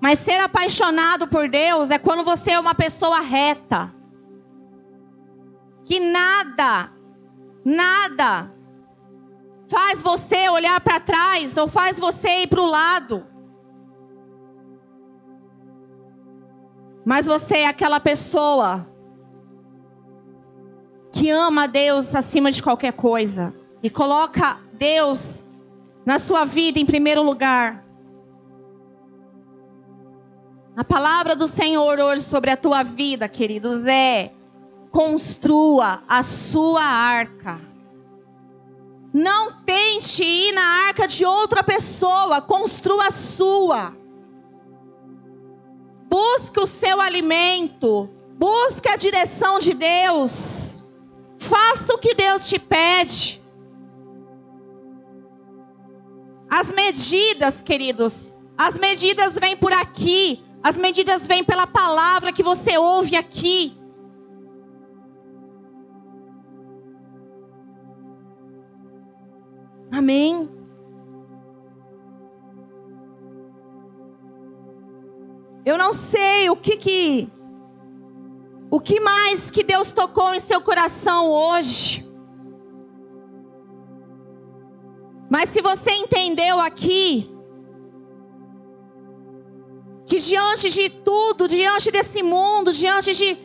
Mas 0.00 0.18
ser 0.18 0.40
apaixonado 0.40 1.28
por 1.28 1.48
Deus 1.48 1.90
é 1.90 1.98
quando 1.98 2.24
você 2.24 2.52
é 2.52 2.60
uma 2.60 2.74
pessoa 2.74 3.20
reta. 3.20 3.94
Que 5.84 6.00
nada, 6.00 6.90
nada 7.64 8.50
faz 9.68 10.02
você 10.02 10.48
olhar 10.48 10.80
para 10.80 10.98
trás 10.98 11.56
ou 11.56 11.68
faz 11.68 11.98
você 11.98 12.42
ir 12.42 12.48
para 12.48 12.60
o 12.60 12.66
lado. 12.66 13.26
Mas 17.04 17.26
você 17.26 17.58
é 17.58 17.66
aquela 17.66 18.00
pessoa 18.00 18.86
que 21.12 21.30
ama 21.30 21.68
Deus 21.68 22.14
acima 22.14 22.50
de 22.50 22.62
qualquer 22.62 22.92
coisa 22.92 23.54
e 23.82 23.88
coloca 23.88 24.58
Deus 24.72 25.44
na 26.04 26.18
sua 26.18 26.44
vida 26.44 26.78
em 26.78 26.86
primeiro 26.86 27.22
lugar. 27.22 27.84
A 30.80 30.84
palavra 30.84 31.36
do 31.36 31.46
Senhor 31.46 32.00
hoje 32.00 32.22
sobre 32.22 32.50
a 32.50 32.56
tua 32.56 32.82
vida, 32.82 33.28
queridos, 33.28 33.84
é: 33.84 34.32
construa 34.90 36.02
a 36.08 36.22
sua 36.22 36.82
arca. 36.82 37.60
Não 39.12 39.60
tente 39.62 40.24
ir 40.24 40.52
na 40.52 40.86
arca 40.86 41.06
de 41.06 41.22
outra 41.22 41.62
pessoa, 41.62 42.40
construa 42.40 43.08
a 43.08 43.10
sua. 43.10 43.94
Busque 46.08 46.58
o 46.58 46.66
seu 46.66 46.98
alimento, 46.98 48.08
busque 48.38 48.88
a 48.88 48.96
direção 48.96 49.58
de 49.58 49.74
Deus. 49.74 50.82
Faça 51.36 51.92
o 51.92 51.98
que 51.98 52.14
Deus 52.14 52.48
te 52.48 52.58
pede. 52.58 53.38
As 56.48 56.72
medidas, 56.72 57.60
queridos, 57.60 58.32
as 58.56 58.78
medidas 58.78 59.38
vêm 59.38 59.58
por 59.58 59.74
aqui, 59.74 60.42
as 60.62 60.76
medidas 60.76 61.26
vêm 61.26 61.42
pela 61.42 61.66
palavra 61.66 62.32
que 62.32 62.42
você 62.42 62.76
ouve 62.76 63.16
aqui. 63.16 63.76
Amém. 69.90 70.48
Eu 75.64 75.76
não 75.76 75.92
sei 75.92 76.48
o 76.50 76.56
que 76.56 76.76
que 76.76 77.32
o 78.70 78.80
que 78.80 79.00
mais 79.00 79.50
que 79.50 79.64
Deus 79.64 79.90
tocou 79.90 80.32
em 80.32 80.40
seu 80.40 80.60
coração 80.60 81.28
hoje. 81.28 82.08
Mas 85.28 85.50
se 85.50 85.60
você 85.60 85.90
entendeu 85.92 86.58
aqui 86.60 87.39
que 90.10 90.18
diante 90.18 90.70
de 90.70 90.90
tudo, 90.90 91.46
diante 91.46 91.88
desse 91.92 92.20
mundo, 92.20 92.72
diante 92.72 93.14
de 93.14 93.38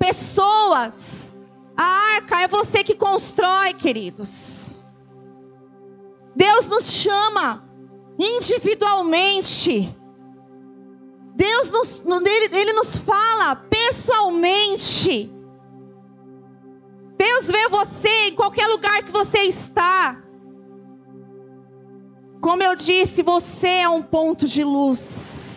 pessoas, 0.00 1.32
a 1.76 1.84
arca 2.16 2.42
é 2.42 2.48
você 2.48 2.82
que 2.82 2.96
constrói, 2.96 3.72
queridos. 3.74 4.76
Deus 6.34 6.66
nos 6.66 6.90
chama 6.90 7.64
individualmente. 8.18 9.96
Deus 11.36 11.70
nos, 11.70 12.02
ele, 12.04 12.56
ele 12.56 12.72
nos 12.72 12.96
fala 12.96 13.54
pessoalmente. 13.54 15.32
Deus 17.16 17.46
vê 17.46 17.68
você 17.68 18.26
em 18.30 18.34
qualquer 18.34 18.66
lugar 18.66 19.04
que 19.04 19.12
você 19.12 19.42
está. 19.42 20.20
Como 22.40 22.60
eu 22.60 22.74
disse, 22.74 23.22
você 23.22 23.68
é 23.68 23.88
um 23.88 24.02
ponto 24.02 24.46
de 24.46 24.64
luz. 24.64 25.47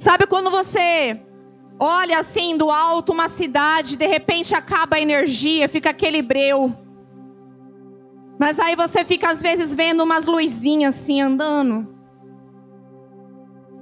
Sabe 0.00 0.26
quando 0.26 0.50
você 0.50 1.20
olha 1.78 2.20
assim 2.20 2.56
do 2.56 2.70
alto 2.70 3.12
uma 3.12 3.28
cidade, 3.28 3.96
de 3.96 4.06
repente 4.06 4.54
acaba 4.54 4.96
a 4.96 5.00
energia, 5.00 5.68
fica 5.68 5.90
aquele 5.90 6.22
breu. 6.22 6.74
Mas 8.38 8.58
aí 8.58 8.74
você 8.74 9.04
fica 9.04 9.30
às 9.30 9.42
vezes 9.42 9.74
vendo 9.74 10.02
umas 10.02 10.24
luzinhas 10.24 10.98
assim 10.98 11.20
andando. 11.20 11.86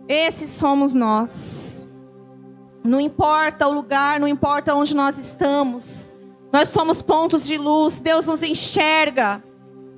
Esses 0.08 0.50
somos 0.50 0.92
nós. 0.92 1.86
Não 2.84 3.00
importa 3.00 3.68
o 3.68 3.72
lugar, 3.72 4.18
não 4.18 4.26
importa 4.26 4.74
onde 4.74 4.96
nós 4.96 5.16
estamos. 5.18 6.16
Nós 6.52 6.70
somos 6.70 7.00
pontos 7.00 7.46
de 7.46 7.56
luz. 7.56 8.00
Deus 8.00 8.26
nos 8.26 8.42
enxerga. 8.42 9.40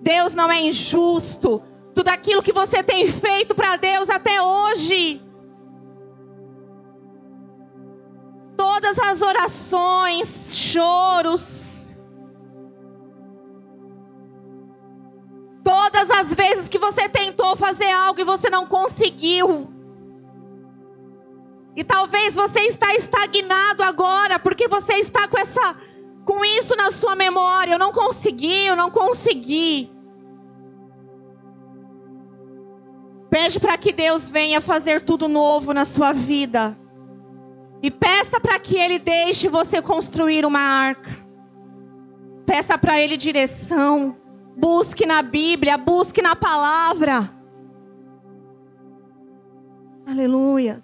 Deus 0.02 0.34
não 0.34 0.52
é 0.52 0.60
injusto. 0.60 1.62
Tudo 1.94 2.08
aquilo 2.08 2.42
que 2.42 2.52
você 2.52 2.82
tem 2.82 3.08
feito 3.08 3.54
para 3.54 3.76
Deus 3.76 4.10
até 4.10 4.42
hoje 4.42 5.29
todas 8.80 8.98
as 8.98 9.20
orações, 9.20 10.56
choros, 10.56 11.94
todas 15.62 16.10
as 16.10 16.32
vezes 16.32 16.68
que 16.68 16.78
você 16.78 17.06
tentou 17.08 17.56
fazer 17.56 17.90
algo 17.90 18.20
e 18.20 18.24
você 18.24 18.48
não 18.48 18.66
conseguiu. 18.66 19.68
E 21.76 21.84
talvez 21.84 22.34
você 22.34 22.60
está 22.60 22.94
estagnado 22.94 23.82
agora 23.82 24.38
porque 24.38 24.66
você 24.66 24.94
está 24.94 25.28
com 25.28 25.38
essa 25.38 25.76
com 26.24 26.44
isso 26.44 26.74
na 26.76 26.90
sua 26.90 27.14
memória, 27.14 27.72
eu 27.72 27.78
não 27.78 27.92
consegui, 27.92 28.66
eu 28.66 28.76
não 28.76 28.90
consegui. 28.90 29.92
Pede 33.28 33.60
para 33.60 33.76
que 33.76 33.92
Deus 33.92 34.28
venha 34.28 34.60
fazer 34.60 35.02
tudo 35.02 35.28
novo 35.28 35.72
na 35.72 35.84
sua 35.84 36.12
vida. 36.12 36.79
E 37.82 37.90
peça 37.90 38.38
para 38.40 38.58
que 38.58 38.76
Ele 38.76 38.98
deixe 38.98 39.48
você 39.48 39.80
construir 39.80 40.44
uma 40.44 40.60
arca. 40.60 41.10
Peça 42.44 42.76
para 42.76 43.00
Ele 43.00 43.16
direção. 43.16 44.16
Busque 44.56 45.06
na 45.06 45.22
Bíblia, 45.22 45.78
busque 45.78 46.20
na 46.20 46.36
palavra. 46.36 47.30
Aleluia. 50.06 50.82